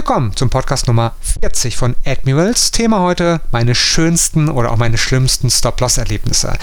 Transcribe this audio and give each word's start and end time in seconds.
Willkommen 0.00 0.34
zum 0.34 0.48
Podcast 0.48 0.86
Nummer 0.86 1.12
40 1.20 1.76
von 1.76 1.94
Admirals. 2.06 2.70
Thema 2.70 3.00
heute 3.00 3.42
meine 3.52 3.74
schönsten 3.74 4.48
oder 4.48 4.72
auch 4.72 4.78
meine 4.78 4.96
schlimmsten 4.96 5.50
Stop-Loss-Erlebnisse. 5.50 6.54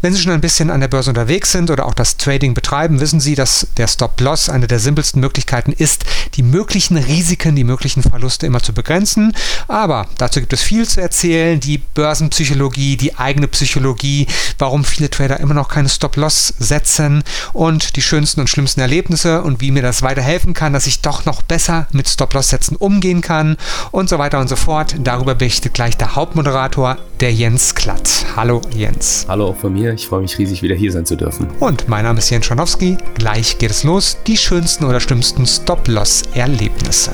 Wenn 0.00 0.12
Sie 0.12 0.22
schon 0.22 0.30
ein 0.30 0.40
bisschen 0.40 0.70
an 0.70 0.80
der 0.80 0.86
Börse 0.86 1.10
unterwegs 1.10 1.50
sind 1.50 1.70
oder 1.70 1.86
auch 1.86 1.94
das 1.94 2.18
Trading 2.18 2.54
betreiben, 2.54 3.00
wissen 3.00 3.18
Sie, 3.18 3.34
dass 3.34 3.66
der 3.78 3.88
Stop-Loss 3.88 4.48
eine 4.48 4.68
der 4.68 4.78
simpelsten 4.78 5.20
Möglichkeiten 5.20 5.72
ist, 5.72 6.04
die 6.34 6.44
möglichen 6.44 6.96
Risiken, 6.96 7.56
die 7.56 7.64
möglichen 7.64 8.02
Verluste 8.02 8.46
immer 8.46 8.62
zu 8.62 8.72
begrenzen. 8.72 9.32
Aber 9.66 10.06
dazu 10.16 10.38
gibt 10.38 10.52
es 10.52 10.62
viel 10.62 10.86
zu 10.86 11.00
erzählen. 11.00 11.58
Die 11.58 11.78
Börsenpsychologie, 11.78 12.96
die 12.96 13.18
eigene 13.18 13.48
Psychologie, 13.48 14.28
warum 14.58 14.84
viele 14.84 15.10
Trader 15.10 15.40
immer 15.40 15.54
noch 15.54 15.68
keine 15.68 15.88
Stop-Loss 15.88 16.54
setzen 16.60 17.24
und 17.52 17.96
die 17.96 18.02
schönsten 18.02 18.40
und 18.40 18.48
schlimmsten 18.48 18.80
Erlebnisse 18.80 19.42
und 19.42 19.60
wie 19.60 19.72
mir 19.72 19.82
das 19.82 20.02
weiterhelfen 20.02 20.54
kann, 20.54 20.72
dass 20.72 20.86
ich 20.86 21.00
doch 21.00 21.24
noch 21.24 21.42
besser 21.42 21.88
mit 21.90 22.08
Stop-Loss-Sätzen 22.08 22.74
Texten 22.74 22.83
umgehen 22.84 23.20
kann 23.20 23.56
und 23.90 24.08
so 24.08 24.18
weiter 24.18 24.38
und 24.38 24.48
so 24.48 24.56
fort. 24.56 24.94
Darüber 25.02 25.34
berichtet 25.34 25.74
gleich 25.74 25.96
der 25.96 26.14
Hauptmoderator, 26.14 26.98
der 27.20 27.32
Jens 27.32 27.74
Klatt. 27.74 28.26
Hallo 28.36 28.60
Jens. 28.76 29.24
Hallo 29.28 29.48
auch 29.48 29.56
von 29.56 29.72
mir. 29.72 29.94
Ich 29.94 30.06
freue 30.06 30.20
mich 30.20 30.38
riesig, 30.38 30.62
wieder 30.62 30.74
hier 30.74 30.92
sein 30.92 31.06
zu 31.06 31.16
dürfen. 31.16 31.48
Und 31.60 31.88
mein 31.88 32.04
Name 32.04 32.18
ist 32.18 32.30
Jens 32.30 32.46
Schanowski. 32.46 32.98
Gleich 33.14 33.58
geht 33.58 33.70
es 33.70 33.82
los. 33.84 34.18
Die 34.26 34.36
schönsten 34.36 34.84
oder 34.84 35.00
schlimmsten 35.00 35.46
Stop-Loss-Erlebnisse. 35.46 37.12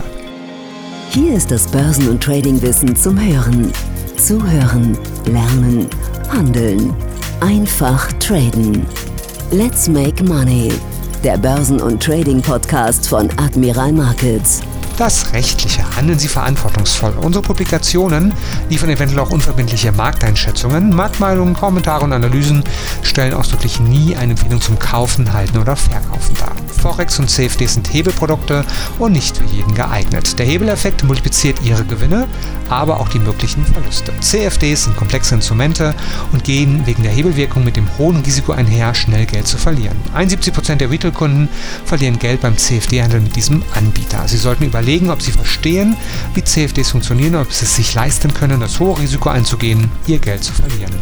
Hier 1.11 1.35
ist 1.35 1.51
das 1.51 1.67
Börsen- 1.67 2.09
und 2.09 2.23
Trading-Wissen 2.23 2.95
zum 2.95 3.19
Hören. 3.21 3.73
Zuhören, 4.17 4.97
lernen, 5.25 5.89
handeln. 6.31 6.95
Einfach 7.41 8.13
traden. 8.15 8.87
Let's 9.51 9.89
make 9.89 10.23
money. 10.25 10.73
Der 11.25 11.37
Börsen- 11.37 11.81
und 11.81 12.03
Trading-Podcast 12.03 13.09
von 13.09 13.29
Admiral 13.39 13.93
Markets. 13.93 14.63
Das 15.01 15.33
Rechtliche. 15.33 15.97
Handeln 15.97 16.19
Sie 16.19 16.29
verantwortungsvoll. 16.29 17.15
Unsere 17.23 17.43
Publikationen 17.43 18.35
liefern 18.69 18.91
eventuell 18.91 19.21
auch 19.21 19.31
unverbindliche 19.31 19.93
Markteinschätzungen. 19.93 20.95
Marktmeinungen, 20.95 21.55
Kommentare 21.55 22.05
und 22.05 22.13
Analysen 22.13 22.63
stellen 23.01 23.33
ausdrücklich 23.33 23.81
nie 23.81 24.15
eine 24.15 24.33
Empfehlung 24.33 24.61
zum 24.61 24.79
Kaufen, 24.79 25.33
Halten 25.33 25.57
oder 25.57 25.75
Verkaufen 25.75 26.37
dar. 26.39 26.53
Forex 26.83 27.19
und 27.19 27.31
CFD 27.31 27.65
sind 27.65 27.91
Hebelprodukte 27.91 28.63
und 28.99 29.13
nicht 29.13 29.39
für 29.39 29.45
jeden 29.45 29.75
geeignet. 29.75 30.39
Der 30.39 30.45
Hebeleffekt 30.45 31.03
multipliziert 31.03 31.63
Ihre 31.63 31.87
Gewinne, 31.87 32.29
aber 32.71 33.01
auch 33.01 33.09
die 33.09 33.19
möglichen 33.19 33.65
Verluste. 33.65 34.13
CFDs 34.21 34.85
sind 34.85 34.97
komplexe 34.97 35.35
Instrumente 35.35 35.95
und 36.33 36.45
gehen 36.45 36.87
wegen 36.87 37.03
der 37.03 37.13
Hebelwirkung 37.13 37.65
mit 37.65 37.77
dem 37.77 37.89
hohen 37.99 38.23
Risiko 38.23 38.53
einher, 38.53 38.95
schnell 38.95 39.27
Geld 39.27 39.49
zu 39.49 39.59
verlieren. 39.59 39.97
71% 40.17 40.77
der 40.77 40.91
Retail-Kunden 40.91 41.49
verlieren 41.85 42.19
Geld 42.19 42.41
beim 42.41 42.57
CFD-Handel 42.57 43.21
mit 43.21 43.37
diesem 43.37 43.63
Anbieter. 43.75 44.27
Sie 44.29 44.37
sollten 44.37 44.65
überlegen, 44.65 45.11
ob 45.11 45.21
Sie 45.21 45.33
verstehen, 45.33 45.97
wie 46.35 46.45
CFDs 46.45 46.91
funktionieren 46.91 47.35
und 47.35 47.43
ob 47.43 47.53
Sie 47.53 47.65
es 47.65 47.75
sich 47.75 47.93
leisten 47.95 48.33
können, 48.33 48.61
das 48.61 48.79
hohe 48.79 48.99
Risiko 48.99 49.31
einzugehen, 49.31 49.91
Ihr 50.07 50.19
Geld 50.19 50.45
zu 50.45 50.53
verlieren. 50.53 50.93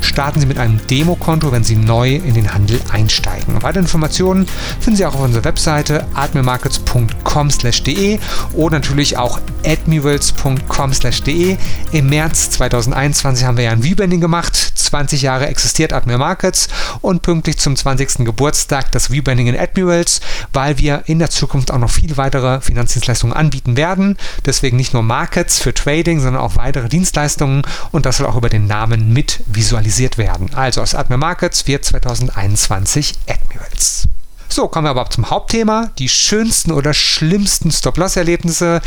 Starten 0.00 0.40
Sie 0.40 0.46
mit 0.46 0.58
einem 0.58 0.80
Demokonto, 0.86 1.50
wenn 1.50 1.64
Sie 1.64 1.76
neu 1.76 2.14
in 2.14 2.34
den 2.34 2.54
Handel 2.54 2.80
einsteigen. 2.90 3.62
Weitere 3.62 3.80
Informationen 3.80 4.46
finden 4.80 4.96
Sie 4.96 5.04
auch 5.04 5.14
auf 5.14 5.22
unserer 5.22 5.44
Webseite 5.44 6.06
admiralmarkets.com/de 6.14 8.18
oder 8.54 8.76
natürlich 8.76 9.16
auch 9.16 9.40
admirals.com/de. 9.64 11.15
Im 11.92 12.08
März 12.08 12.50
2021 12.50 13.44
haben 13.44 13.56
wir 13.56 13.64
ja 13.64 13.70
ein 13.70 13.80
Rebanding 13.80 14.20
gemacht. 14.20 14.54
20 14.54 15.22
Jahre 15.22 15.46
existiert 15.46 15.92
Admiral 15.92 16.18
Markets 16.18 16.68
und 17.00 17.22
pünktlich 17.22 17.58
zum 17.58 17.74
20. 17.74 18.24
Geburtstag 18.24 18.92
das 18.92 19.10
Rebanding 19.10 19.48
in 19.48 19.58
Admirals, 19.58 20.20
weil 20.52 20.78
wir 20.78 21.02
in 21.06 21.18
der 21.18 21.30
Zukunft 21.30 21.70
auch 21.70 21.78
noch 21.78 21.90
viele 21.90 22.16
weitere 22.16 22.60
Finanzdienstleistungen 22.60 23.34
anbieten 23.34 23.76
werden. 23.76 24.16
Deswegen 24.44 24.76
nicht 24.76 24.92
nur 24.92 25.02
Markets 25.02 25.58
für 25.58 25.74
Trading, 25.74 26.20
sondern 26.20 26.42
auch 26.42 26.56
weitere 26.56 26.88
Dienstleistungen 26.88 27.62
und 27.92 28.06
das 28.06 28.18
soll 28.18 28.26
auch 28.26 28.36
über 28.36 28.48
den 28.48 28.66
Namen 28.66 29.12
mit 29.12 29.42
visualisiert 29.46 30.18
werden. 30.18 30.54
Also 30.54 30.82
aus 30.82 30.94
Admiral 30.94 31.18
Markets 31.18 31.66
wird 31.66 31.84
2021 31.84 33.14
Admirals. 33.26 34.08
So, 34.56 34.68
kommen 34.68 34.86
wir 34.86 34.90
aber 34.92 35.10
zum 35.10 35.28
Hauptthema. 35.28 35.90
Die 35.98 36.08
schönsten 36.08 36.72
oder 36.72 36.94
schlimmsten 36.94 37.70
Stop-Loss-Erlebnisse. 37.70 38.80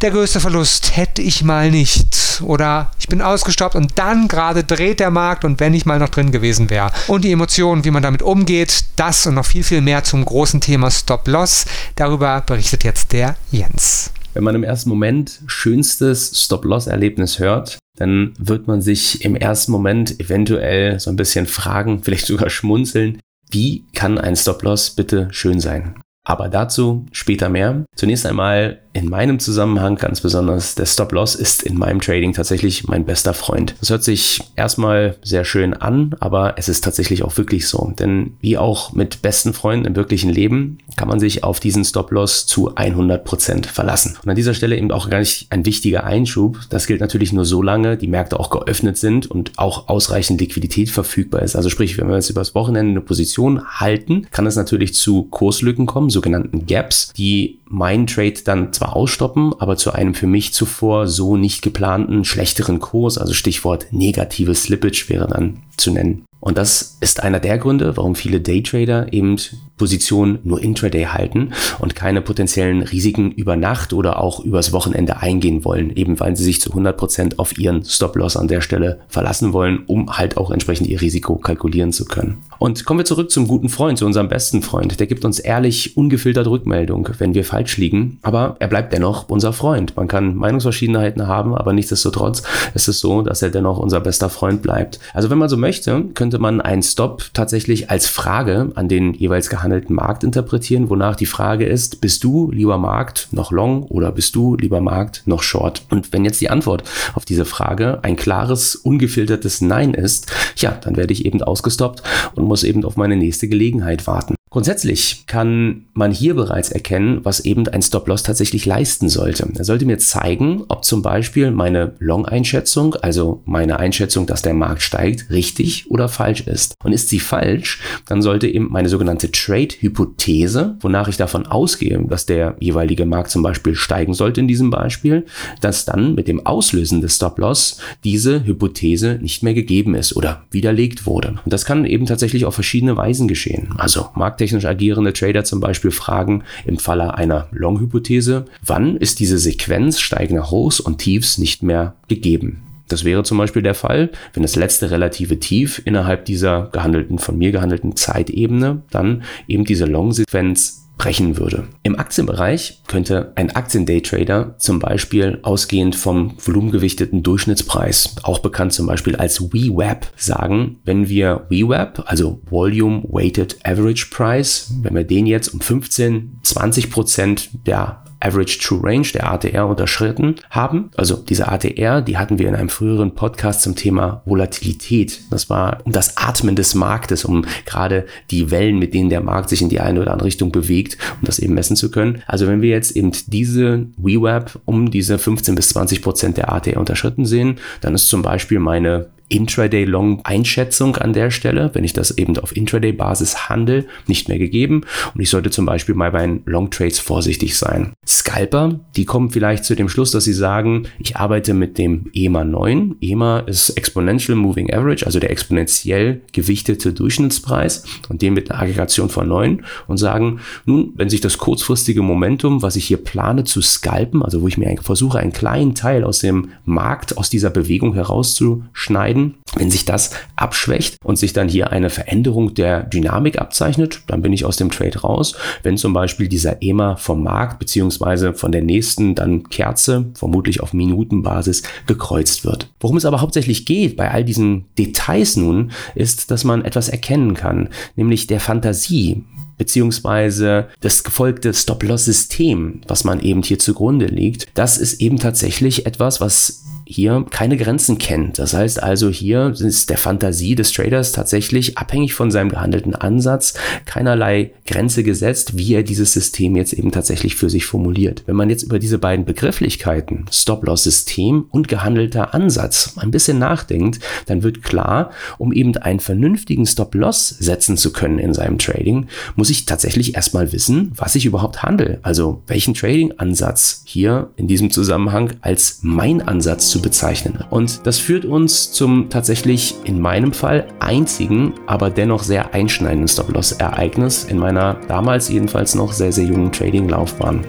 Der 0.00 0.12
größte 0.12 0.38
Verlust 0.38 0.96
hätte 0.96 1.20
ich 1.20 1.42
mal 1.42 1.72
nicht. 1.72 2.40
Oder 2.44 2.92
ich 3.00 3.08
bin 3.08 3.20
ausgestaubt 3.20 3.74
und 3.74 3.98
dann 3.98 4.28
gerade 4.28 4.62
dreht 4.62 5.00
der 5.00 5.10
Markt 5.10 5.44
und 5.44 5.58
wenn 5.58 5.74
ich 5.74 5.84
mal 5.84 5.98
noch 5.98 6.10
drin 6.10 6.30
gewesen 6.30 6.70
wäre. 6.70 6.92
Und 7.08 7.24
die 7.24 7.32
Emotionen, 7.32 7.84
wie 7.84 7.90
man 7.90 8.04
damit 8.04 8.22
umgeht, 8.22 8.84
das 8.94 9.26
und 9.26 9.34
noch 9.34 9.46
viel, 9.46 9.64
viel 9.64 9.80
mehr 9.80 10.04
zum 10.04 10.24
großen 10.24 10.60
Thema 10.60 10.92
Stop-Loss. 10.92 11.64
Darüber 11.96 12.40
berichtet 12.42 12.84
jetzt 12.84 13.10
der 13.10 13.34
Jens. 13.50 14.12
Wenn 14.34 14.44
man 14.44 14.54
im 14.54 14.62
ersten 14.62 14.90
Moment 14.90 15.40
schönstes 15.48 16.40
Stop-Loss-Erlebnis 16.44 17.40
hört, 17.40 17.78
dann 17.98 18.34
wird 18.38 18.68
man 18.68 18.80
sich 18.80 19.24
im 19.24 19.34
ersten 19.34 19.72
Moment 19.72 20.20
eventuell 20.20 21.00
so 21.00 21.10
ein 21.10 21.16
bisschen 21.16 21.46
fragen, 21.46 22.04
vielleicht 22.04 22.26
sogar 22.26 22.48
schmunzeln, 22.48 23.18
wie 23.50 23.84
kann 23.94 24.18
ein 24.18 24.36
Stop-Loss 24.36 24.90
bitte 24.90 25.28
schön 25.30 25.60
sein? 25.60 25.94
Aber 26.24 26.48
dazu 26.48 27.06
später 27.12 27.48
mehr. 27.48 27.84
Zunächst 27.94 28.26
einmal 28.26 28.80
in 28.96 29.10
meinem 29.10 29.38
Zusammenhang 29.38 29.96
ganz 29.96 30.22
besonders, 30.22 30.74
der 30.74 30.86
Stop-Loss 30.86 31.34
ist 31.34 31.62
in 31.62 31.76
meinem 31.76 32.00
Trading 32.00 32.32
tatsächlich 32.32 32.88
mein 32.88 33.04
bester 33.04 33.34
Freund. 33.34 33.74
Das 33.80 33.90
hört 33.90 34.02
sich 34.02 34.40
erstmal 34.56 35.16
sehr 35.22 35.44
schön 35.44 35.74
an, 35.74 36.16
aber 36.18 36.54
es 36.56 36.70
ist 36.70 36.82
tatsächlich 36.82 37.22
auch 37.22 37.36
wirklich 37.36 37.68
so. 37.68 37.92
Denn 37.98 38.34
wie 38.40 38.56
auch 38.56 38.94
mit 38.94 39.20
besten 39.20 39.52
Freunden 39.52 39.84
im 39.84 39.96
wirklichen 39.96 40.30
Leben 40.30 40.78
kann 40.96 41.08
man 41.08 41.20
sich 41.20 41.44
auf 41.44 41.60
diesen 41.60 41.84
Stop-Loss 41.84 42.46
zu 42.46 42.74
100 42.74 43.22
Prozent 43.24 43.66
verlassen. 43.66 44.16
Und 44.22 44.30
an 44.30 44.36
dieser 44.36 44.54
Stelle 44.54 44.78
eben 44.78 44.90
auch 44.90 45.10
gar 45.10 45.18
nicht 45.18 45.48
ein 45.50 45.66
wichtiger 45.66 46.04
Einschub. 46.04 46.60
Das 46.70 46.86
gilt 46.86 47.02
natürlich 47.02 47.34
nur 47.34 47.44
so 47.44 47.60
lange, 47.60 47.98
die 47.98 48.08
Märkte 48.08 48.40
auch 48.40 48.48
geöffnet 48.48 48.96
sind 48.96 49.30
und 49.30 49.52
auch 49.56 49.88
ausreichend 49.88 50.40
Liquidität 50.40 50.88
verfügbar 50.88 51.42
ist. 51.42 51.54
Also 51.54 51.68
sprich, 51.68 51.98
wenn 51.98 52.08
wir 52.08 52.14
jetzt 52.14 52.30
übers 52.30 52.54
Wochenende 52.54 52.92
eine 52.92 53.00
Position 53.02 53.62
halten, 53.66 54.26
kann 54.30 54.46
es 54.46 54.56
natürlich 54.56 54.94
zu 54.94 55.24
Kurslücken 55.24 55.84
kommen, 55.84 56.08
sogenannten 56.08 56.64
Gaps, 56.64 57.12
die 57.12 57.58
meinen 57.68 58.06
Trade 58.06 58.40
dann 58.44 58.72
zwar 58.72 58.94
ausstoppen, 58.94 59.54
aber 59.58 59.76
zu 59.76 59.92
einem 59.92 60.14
für 60.14 60.26
mich 60.26 60.52
zuvor 60.52 61.06
so 61.06 61.36
nicht 61.36 61.62
geplanten 61.62 62.24
schlechteren 62.24 62.78
Kurs, 62.78 63.18
also 63.18 63.32
Stichwort 63.32 63.86
negatives 63.90 64.64
Slippage 64.64 65.06
wäre 65.08 65.26
dann 65.26 65.62
zu 65.76 65.90
nennen. 65.90 66.24
Und 66.40 66.58
das 66.58 66.98
ist 67.00 67.22
einer 67.22 67.40
der 67.40 67.58
Gründe, 67.58 67.96
warum 67.96 68.14
viele 68.14 68.40
Daytrader 68.40 69.12
eben 69.12 69.36
Positionen 69.76 70.38
nur 70.44 70.62
intraday 70.62 71.04
halten 71.04 71.52
und 71.78 71.94
keine 71.94 72.22
potenziellen 72.22 72.82
Risiken 72.82 73.30
über 73.32 73.56
Nacht 73.56 73.92
oder 73.92 74.20
auch 74.20 74.40
übers 74.40 74.72
Wochenende 74.72 75.18
eingehen 75.18 75.64
wollen, 75.64 75.94
eben 75.94 76.18
weil 76.18 76.36
sie 76.36 76.44
sich 76.44 76.60
zu 76.60 76.70
100 76.70 76.96
Prozent 76.96 77.38
auf 77.38 77.58
ihren 77.58 77.84
Stop-Loss 77.84 78.36
an 78.36 78.48
der 78.48 78.62
Stelle 78.62 79.00
verlassen 79.08 79.52
wollen, 79.52 79.82
um 79.86 80.16
halt 80.16 80.36
auch 80.36 80.50
entsprechend 80.50 80.86
ihr 80.88 81.00
Risiko 81.00 81.36
kalkulieren 81.36 81.92
zu 81.92 82.06
können. 82.06 82.38
Und 82.58 82.86
kommen 82.86 83.00
wir 83.00 83.04
zurück 83.04 83.30
zum 83.30 83.48
guten 83.48 83.68
Freund, 83.68 83.98
zu 83.98 84.06
unserem 84.06 84.28
besten 84.28 84.62
Freund. 84.62 84.98
Der 84.98 85.06
gibt 85.06 85.26
uns 85.26 85.38
ehrlich, 85.38 85.96
ungefiltert 85.96 86.46
Rückmeldung, 86.46 87.08
wenn 87.18 87.34
wir 87.34 87.44
falsch 87.44 87.76
liegen, 87.76 88.18
aber 88.22 88.56
er 88.60 88.68
bleibt 88.68 88.94
dennoch 88.94 89.28
unser 89.28 89.52
Freund. 89.52 89.94
Man 89.96 90.08
kann 90.08 90.34
Meinungsverschiedenheiten 90.34 91.26
haben, 91.26 91.54
aber 91.54 91.74
nichtsdestotrotz 91.74 92.42
ist 92.72 92.88
es 92.88 93.00
so, 93.00 93.20
dass 93.20 93.42
er 93.42 93.50
dennoch 93.50 93.78
unser 93.78 94.00
bester 94.00 94.30
Freund 94.30 94.62
bleibt. 94.62 95.00
Also 95.12 95.28
wenn 95.28 95.38
man 95.38 95.50
so 95.50 95.58
möchte, 95.58 96.04
könnte 96.26 96.40
man 96.40 96.60
einen 96.60 96.82
Stop 96.82 97.30
tatsächlich 97.34 97.88
als 97.88 98.08
Frage 98.08 98.72
an 98.74 98.88
den 98.88 99.14
jeweils 99.14 99.48
gehandelten 99.48 99.94
Markt 99.94 100.24
interpretieren, 100.24 100.90
wonach 100.90 101.14
die 101.14 101.24
Frage 101.24 101.66
ist, 101.66 102.00
bist 102.00 102.24
du 102.24 102.50
lieber 102.50 102.78
Markt 102.78 103.28
noch 103.30 103.52
long 103.52 103.84
oder 103.84 104.10
bist 104.10 104.34
du 104.34 104.56
lieber 104.56 104.80
Markt 104.80 105.22
noch 105.26 105.44
short? 105.44 105.84
Und 105.88 106.12
wenn 106.12 106.24
jetzt 106.24 106.40
die 106.40 106.50
Antwort 106.50 106.82
auf 107.14 107.24
diese 107.24 107.44
Frage 107.44 108.00
ein 108.02 108.16
klares, 108.16 108.74
ungefiltertes 108.74 109.60
Nein 109.60 109.94
ist, 109.94 110.32
ja, 110.56 110.72
dann 110.72 110.96
werde 110.96 111.12
ich 111.12 111.26
eben 111.26 111.40
ausgestoppt 111.42 112.02
und 112.34 112.42
muss 112.42 112.64
eben 112.64 112.84
auf 112.84 112.96
meine 112.96 113.14
nächste 113.14 113.46
Gelegenheit 113.46 114.08
warten. 114.08 114.35
Grundsätzlich 114.56 115.24
kann 115.26 115.84
man 115.92 116.12
hier 116.12 116.32
bereits 116.32 116.70
erkennen, 116.70 117.20
was 117.24 117.40
eben 117.40 117.68
ein 117.68 117.82
Stop-Loss 117.82 118.22
tatsächlich 118.22 118.64
leisten 118.64 119.10
sollte. 119.10 119.46
Er 119.54 119.64
sollte 119.64 119.84
mir 119.84 119.98
zeigen, 119.98 120.64
ob 120.68 120.82
zum 120.82 121.02
Beispiel 121.02 121.50
meine 121.50 121.92
Long-Einschätzung, 121.98 122.94
also 122.94 123.42
meine 123.44 123.78
Einschätzung, 123.78 124.24
dass 124.24 124.40
der 124.40 124.54
Markt 124.54 124.80
steigt, 124.80 125.28
richtig 125.28 125.90
oder 125.90 126.08
falsch 126.08 126.40
ist. 126.40 126.74
Und 126.82 126.94
ist 126.94 127.10
sie 127.10 127.18
falsch, 127.18 127.82
dann 128.06 128.22
sollte 128.22 128.48
eben 128.48 128.72
meine 128.72 128.88
sogenannte 128.88 129.30
Trade-Hypothese, 129.30 130.78
wonach 130.80 131.08
ich 131.08 131.18
davon 131.18 131.44
ausgehe, 131.44 132.02
dass 132.08 132.24
der 132.24 132.56
jeweilige 132.58 133.04
Markt 133.04 133.30
zum 133.32 133.42
Beispiel 133.42 133.74
steigen 133.74 134.14
sollte 134.14 134.40
in 134.40 134.48
diesem 134.48 134.70
Beispiel, 134.70 135.26
dass 135.60 135.84
dann 135.84 136.14
mit 136.14 136.28
dem 136.28 136.46
Auslösen 136.46 137.02
des 137.02 137.16
Stop-Loss 137.16 137.76
diese 138.04 138.46
Hypothese 138.46 139.18
nicht 139.20 139.42
mehr 139.42 139.52
gegeben 139.52 139.94
ist 139.94 140.16
oder 140.16 140.44
widerlegt 140.50 141.04
wurde. 141.04 141.34
Und 141.44 141.52
das 141.52 141.66
kann 141.66 141.84
eben 141.84 142.06
tatsächlich 142.06 142.46
auf 142.46 142.54
verschiedene 142.54 142.96
Weisen 142.96 143.28
geschehen. 143.28 143.74
Also 143.76 144.06
Markt 144.14 144.45
markttechnisch 144.46 144.64
agierende 144.66 145.12
Trader 145.12 145.44
zum 145.44 145.60
Beispiel 145.60 145.90
fragen 145.90 146.44
im 146.64 146.78
Falle 146.78 147.14
einer 147.14 147.48
Long-Hypothese, 147.50 148.44
wann 148.64 148.96
ist 148.96 149.18
diese 149.18 149.38
Sequenz 149.38 150.00
steigender 150.00 150.50
Hochs 150.50 150.80
und 150.80 150.98
Tiefs 150.98 151.38
nicht 151.38 151.62
mehr 151.62 151.96
gegeben? 152.08 152.62
Das 152.88 153.04
wäre 153.04 153.24
zum 153.24 153.38
Beispiel 153.38 153.62
der 153.62 153.74
Fall, 153.74 154.10
wenn 154.32 154.44
das 154.44 154.54
letzte 154.54 154.92
relative 154.92 155.40
Tief 155.40 155.82
innerhalb 155.84 156.24
dieser 156.24 156.68
gehandelten, 156.70 157.18
von 157.18 157.36
mir 157.36 157.50
gehandelten 157.50 157.96
Zeitebene 157.96 158.82
dann 158.90 159.24
eben 159.48 159.64
diese 159.64 159.86
Long-Sequenz 159.86 160.85
brechen 160.96 161.36
würde. 161.36 161.64
Im 161.82 161.98
Aktienbereich 161.98 162.82
könnte 162.86 163.32
ein 163.34 163.50
Aktien-Daytrader 163.50 164.56
zum 164.58 164.78
Beispiel 164.78 165.38
ausgehend 165.42 165.94
vom 165.94 166.34
volumengewichteten 166.38 167.22
Durchschnittspreis, 167.22 168.16
auch 168.22 168.38
bekannt 168.38 168.72
zum 168.72 168.86
Beispiel 168.86 169.16
als 169.16 169.38
VWAP, 169.38 170.06
sagen, 170.16 170.78
wenn 170.84 171.08
wir 171.08 171.46
VWAP, 171.50 172.04
also 172.06 172.40
Volume 172.48 173.02
Weighted 173.08 173.58
Average 173.64 174.06
Price, 174.10 174.72
wenn 174.82 174.94
wir 174.94 175.04
den 175.04 175.26
jetzt 175.26 175.48
um 175.48 175.60
15, 175.60 176.38
20 176.42 176.90
Prozent 176.90 177.50
der 177.66 178.02
Average 178.20 178.58
True 178.60 178.80
Range, 178.82 179.06
der 179.12 179.30
ATR, 179.30 179.66
unterschritten 179.66 180.36
haben. 180.50 180.90
Also 180.96 181.16
diese 181.16 181.48
ATR, 181.48 182.02
die 182.02 182.18
hatten 182.18 182.38
wir 182.38 182.48
in 182.48 182.54
einem 182.54 182.68
früheren 182.68 183.14
Podcast 183.14 183.62
zum 183.62 183.74
Thema 183.74 184.22
Volatilität. 184.24 185.20
Das 185.30 185.50
war 185.50 185.78
um 185.84 185.92
das 185.92 186.16
Atmen 186.16 186.56
des 186.56 186.74
Marktes, 186.74 187.24
um 187.24 187.44
gerade 187.64 188.06
die 188.30 188.50
Wellen, 188.50 188.78
mit 188.78 188.94
denen 188.94 189.10
der 189.10 189.20
Markt 189.20 189.50
sich 189.50 189.62
in 189.62 189.68
die 189.68 189.80
eine 189.80 190.00
oder 190.00 190.12
andere 190.12 190.26
Richtung 190.26 190.52
bewegt, 190.52 190.96
um 191.20 191.26
das 191.26 191.38
eben 191.38 191.54
messen 191.54 191.76
zu 191.76 191.90
können. 191.90 192.22
Also 192.26 192.46
wenn 192.46 192.62
wir 192.62 192.70
jetzt 192.70 192.96
eben 192.96 193.12
diese 193.26 193.86
WeWeb 193.96 194.58
um 194.64 194.90
diese 194.90 195.18
15 195.18 195.54
bis 195.54 195.70
20 195.70 196.02
Prozent 196.02 196.36
der 196.36 196.52
ATR 196.52 196.78
unterschritten 196.78 197.26
sehen, 197.26 197.56
dann 197.80 197.94
ist 197.94 198.08
zum 198.08 198.22
Beispiel 198.22 198.58
meine 198.58 199.06
Intraday-Long-Einschätzung 199.28 200.96
an 200.96 201.12
der 201.12 201.30
Stelle, 201.30 201.70
wenn 201.74 201.84
ich 201.84 201.92
das 201.92 202.16
eben 202.16 202.38
auf 202.38 202.56
Intraday-Basis 202.56 203.48
handle, 203.48 203.86
nicht 204.06 204.28
mehr 204.28 204.38
gegeben. 204.38 204.82
Und 205.14 205.20
ich 205.20 205.30
sollte 205.30 205.50
zum 205.50 205.66
Beispiel 205.66 205.94
mal 205.94 206.12
bei 206.12 206.26
den 206.26 206.42
Long-Trades 206.46 206.98
vorsichtig 206.98 207.56
sein. 207.58 207.92
Scalper, 208.06 208.80
die 208.96 209.04
kommen 209.04 209.30
vielleicht 209.30 209.64
zu 209.64 209.74
dem 209.74 209.88
Schluss, 209.88 210.10
dass 210.10 210.24
sie 210.24 210.32
sagen, 210.32 210.84
ich 210.98 211.16
arbeite 211.16 211.54
mit 211.54 211.78
dem 211.78 212.10
EMA 212.14 212.44
9. 212.44 212.96
EMA 213.00 213.40
ist 213.40 213.70
Exponential 213.70 214.36
Moving 214.36 214.72
Average, 214.72 215.06
also 215.06 215.18
der 215.18 215.30
exponentiell 215.30 216.20
gewichtete 216.32 216.92
Durchschnittspreis 216.92 217.84
und 218.08 218.22
den 218.22 218.34
mit 218.34 218.50
einer 218.50 218.62
Aggregation 218.62 219.08
von 219.08 219.28
9 219.28 219.64
und 219.86 219.96
sagen, 219.96 220.40
nun, 220.64 220.92
wenn 220.96 221.08
sich 221.08 221.20
das 221.20 221.38
kurzfristige 221.38 222.02
Momentum, 222.02 222.62
was 222.62 222.76
ich 222.76 222.86
hier 222.86 222.98
plane 222.98 223.44
zu 223.44 223.60
scalpen, 223.60 224.22
also 224.22 224.42
wo 224.42 224.48
ich 224.48 224.58
mir 224.58 224.74
versuche, 224.82 225.18
einen 225.18 225.32
kleinen 225.32 225.74
Teil 225.74 226.04
aus 226.04 226.20
dem 226.20 226.50
Markt, 226.64 227.18
aus 227.18 227.30
dieser 227.30 227.50
Bewegung 227.50 227.94
herauszuschneiden, 227.94 229.15
entscheiden. 229.16 229.34
Wenn 229.56 229.70
sich 229.70 229.86
das 229.86 230.10
abschwächt 230.36 230.98
und 231.02 231.16
sich 231.16 231.32
dann 231.32 231.48
hier 231.48 231.72
eine 231.72 231.88
Veränderung 231.88 232.52
der 232.54 232.82
Dynamik 232.82 233.40
abzeichnet, 233.40 234.02
dann 234.06 234.20
bin 234.20 234.32
ich 234.32 234.44
aus 234.44 234.56
dem 234.56 234.70
Trade 234.70 235.00
raus. 235.00 235.34
Wenn 235.62 235.78
zum 235.78 235.94
Beispiel 235.94 236.28
dieser 236.28 236.62
EMA 236.62 236.96
vom 236.96 237.22
Markt 237.22 237.58
beziehungsweise 237.58 238.34
von 238.34 238.52
der 238.52 238.62
nächsten 238.62 239.14
dann 239.14 239.48
Kerze, 239.48 240.06
vermutlich 240.14 240.60
auf 240.60 240.74
Minutenbasis, 240.74 241.62
gekreuzt 241.86 242.44
wird. 242.44 242.70
Worum 242.80 242.98
es 242.98 243.06
aber 243.06 243.22
hauptsächlich 243.22 243.64
geht 243.64 243.96
bei 243.96 244.10
all 244.10 244.24
diesen 244.24 244.66
Details 244.76 245.36
nun, 245.36 245.70
ist, 245.94 246.30
dass 246.30 246.44
man 246.44 246.64
etwas 246.64 246.90
erkennen 246.90 247.32
kann, 247.32 247.70
nämlich 247.94 248.26
der 248.26 248.40
Fantasie 248.40 249.24
beziehungsweise 249.58 250.68
das 250.80 251.04
gefolgte 251.04 251.52
Stop-Loss-System, 251.52 252.82
was 252.88 253.04
man 253.04 253.20
eben 253.20 253.42
hier 253.42 253.58
zugrunde 253.58 254.06
liegt, 254.06 254.46
das 254.54 254.78
ist 254.78 255.00
eben 255.00 255.18
tatsächlich 255.18 255.86
etwas, 255.86 256.20
was 256.20 256.62
hier 256.88 257.26
keine 257.30 257.56
Grenzen 257.56 257.98
kennt. 257.98 258.38
Das 258.38 258.54
heißt 258.54 258.80
also, 258.80 259.10
hier 259.10 259.52
ist 259.58 259.90
der 259.90 259.98
Fantasie 259.98 260.54
des 260.54 260.70
Traders 260.72 261.10
tatsächlich 261.10 261.76
abhängig 261.76 262.14
von 262.14 262.30
seinem 262.30 262.48
gehandelten 262.48 262.94
Ansatz 262.94 263.54
keinerlei 263.86 264.52
Grenze 264.66 265.02
gesetzt, 265.02 265.58
wie 265.58 265.74
er 265.74 265.82
dieses 265.82 266.12
System 266.12 266.54
jetzt 266.54 266.72
eben 266.72 266.92
tatsächlich 266.92 267.34
für 267.34 267.50
sich 267.50 267.66
formuliert. 267.66 268.22
Wenn 268.26 268.36
man 268.36 268.50
jetzt 268.50 268.62
über 268.62 268.78
diese 268.78 268.98
beiden 268.98 269.24
Begrifflichkeiten, 269.24 270.26
Stop-Loss-System 270.30 271.46
und 271.50 271.66
gehandelter 271.66 272.34
Ansatz, 272.34 272.92
ein 272.96 273.10
bisschen 273.10 273.40
nachdenkt, 273.40 273.98
dann 274.26 274.44
wird 274.44 274.62
klar, 274.62 275.10
um 275.38 275.52
eben 275.52 275.76
einen 275.76 276.00
vernünftigen 276.00 276.66
Stop-Loss 276.66 277.28
setzen 277.28 277.76
zu 277.76 277.92
können 277.92 278.20
in 278.20 278.32
seinem 278.32 278.58
Trading, 278.58 279.08
muss 279.34 279.45
ich 279.50 279.66
tatsächlich 279.66 280.14
erstmal 280.14 280.52
wissen, 280.52 280.92
was 280.96 281.14
ich 281.14 281.26
überhaupt 281.26 281.62
handle. 281.62 281.98
Also 282.02 282.42
welchen 282.46 282.74
Trading-Ansatz 282.74 283.82
hier 283.84 284.30
in 284.36 284.46
diesem 284.48 284.70
Zusammenhang 284.70 285.34
als 285.40 285.80
mein 285.82 286.26
Ansatz 286.26 286.68
zu 286.68 286.80
bezeichnen. 286.80 287.44
Und 287.50 287.86
das 287.86 287.98
führt 287.98 288.24
uns 288.24 288.72
zum 288.72 289.10
tatsächlich 289.10 289.76
in 289.84 290.00
meinem 290.00 290.32
Fall 290.32 290.66
einzigen, 290.80 291.54
aber 291.66 291.90
dennoch 291.90 292.22
sehr 292.22 292.54
einschneidenden 292.54 293.08
Stop-Loss-Ereignis 293.08 294.24
in 294.24 294.38
meiner 294.38 294.74
damals 294.88 295.28
jedenfalls 295.28 295.74
noch 295.74 295.92
sehr, 295.92 296.12
sehr 296.12 296.24
jungen 296.24 296.52
Trading-Laufbahn. 296.52 297.44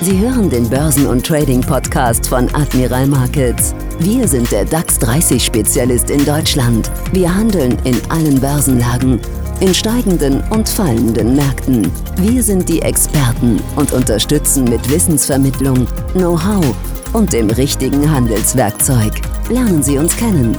Sie 0.00 0.18
hören 0.18 0.50
den 0.50 0.68
Börsen- 0.68 1.06
und 1.06 1.24
Trading-Podcast 1.24 2.26
von 2.26 2.54
Admiral 2.54 3.06
Markets. 3.06 3.74
Wir 4.00 4.28
sind 4.28 4.50
der 4.52 4.64
DAX 4.66 5.00
30-Spezialist 5.00 6.10
in 6.10 6.24
Deutschland. 6.26 6.90
Wir 7.12 7.34
handeln 7.34 7.78
in 7.84 7.98
allen 8.10 8.38
Börsenlagen 8.38 9.18
in 9.64 9.72
steigenden 9.72 10.42
und 10.50 10.68
fallenden 10.68 11.36
Märkten. 11.36 11.90
Wir 12.18 12.42
sind 12.42 12.68
die 12.68 12.82
Experten 12.82 13.58
und 13.76 13.92
unterstützen 13.92 14.64
mit 14.64 14.90
Wissensvermittlung, 14.90 15.86
Know-how 16.12 16.76
und 17.14 17.32
dem 17.32 17.48
richtigen 17.48 18.10
Handelswerkzeug. 18.10 19.22
Lernen 19.48 19.82
Sie 19.82 19.96
uns 19.96 20.14
kennen. 20.18 20.54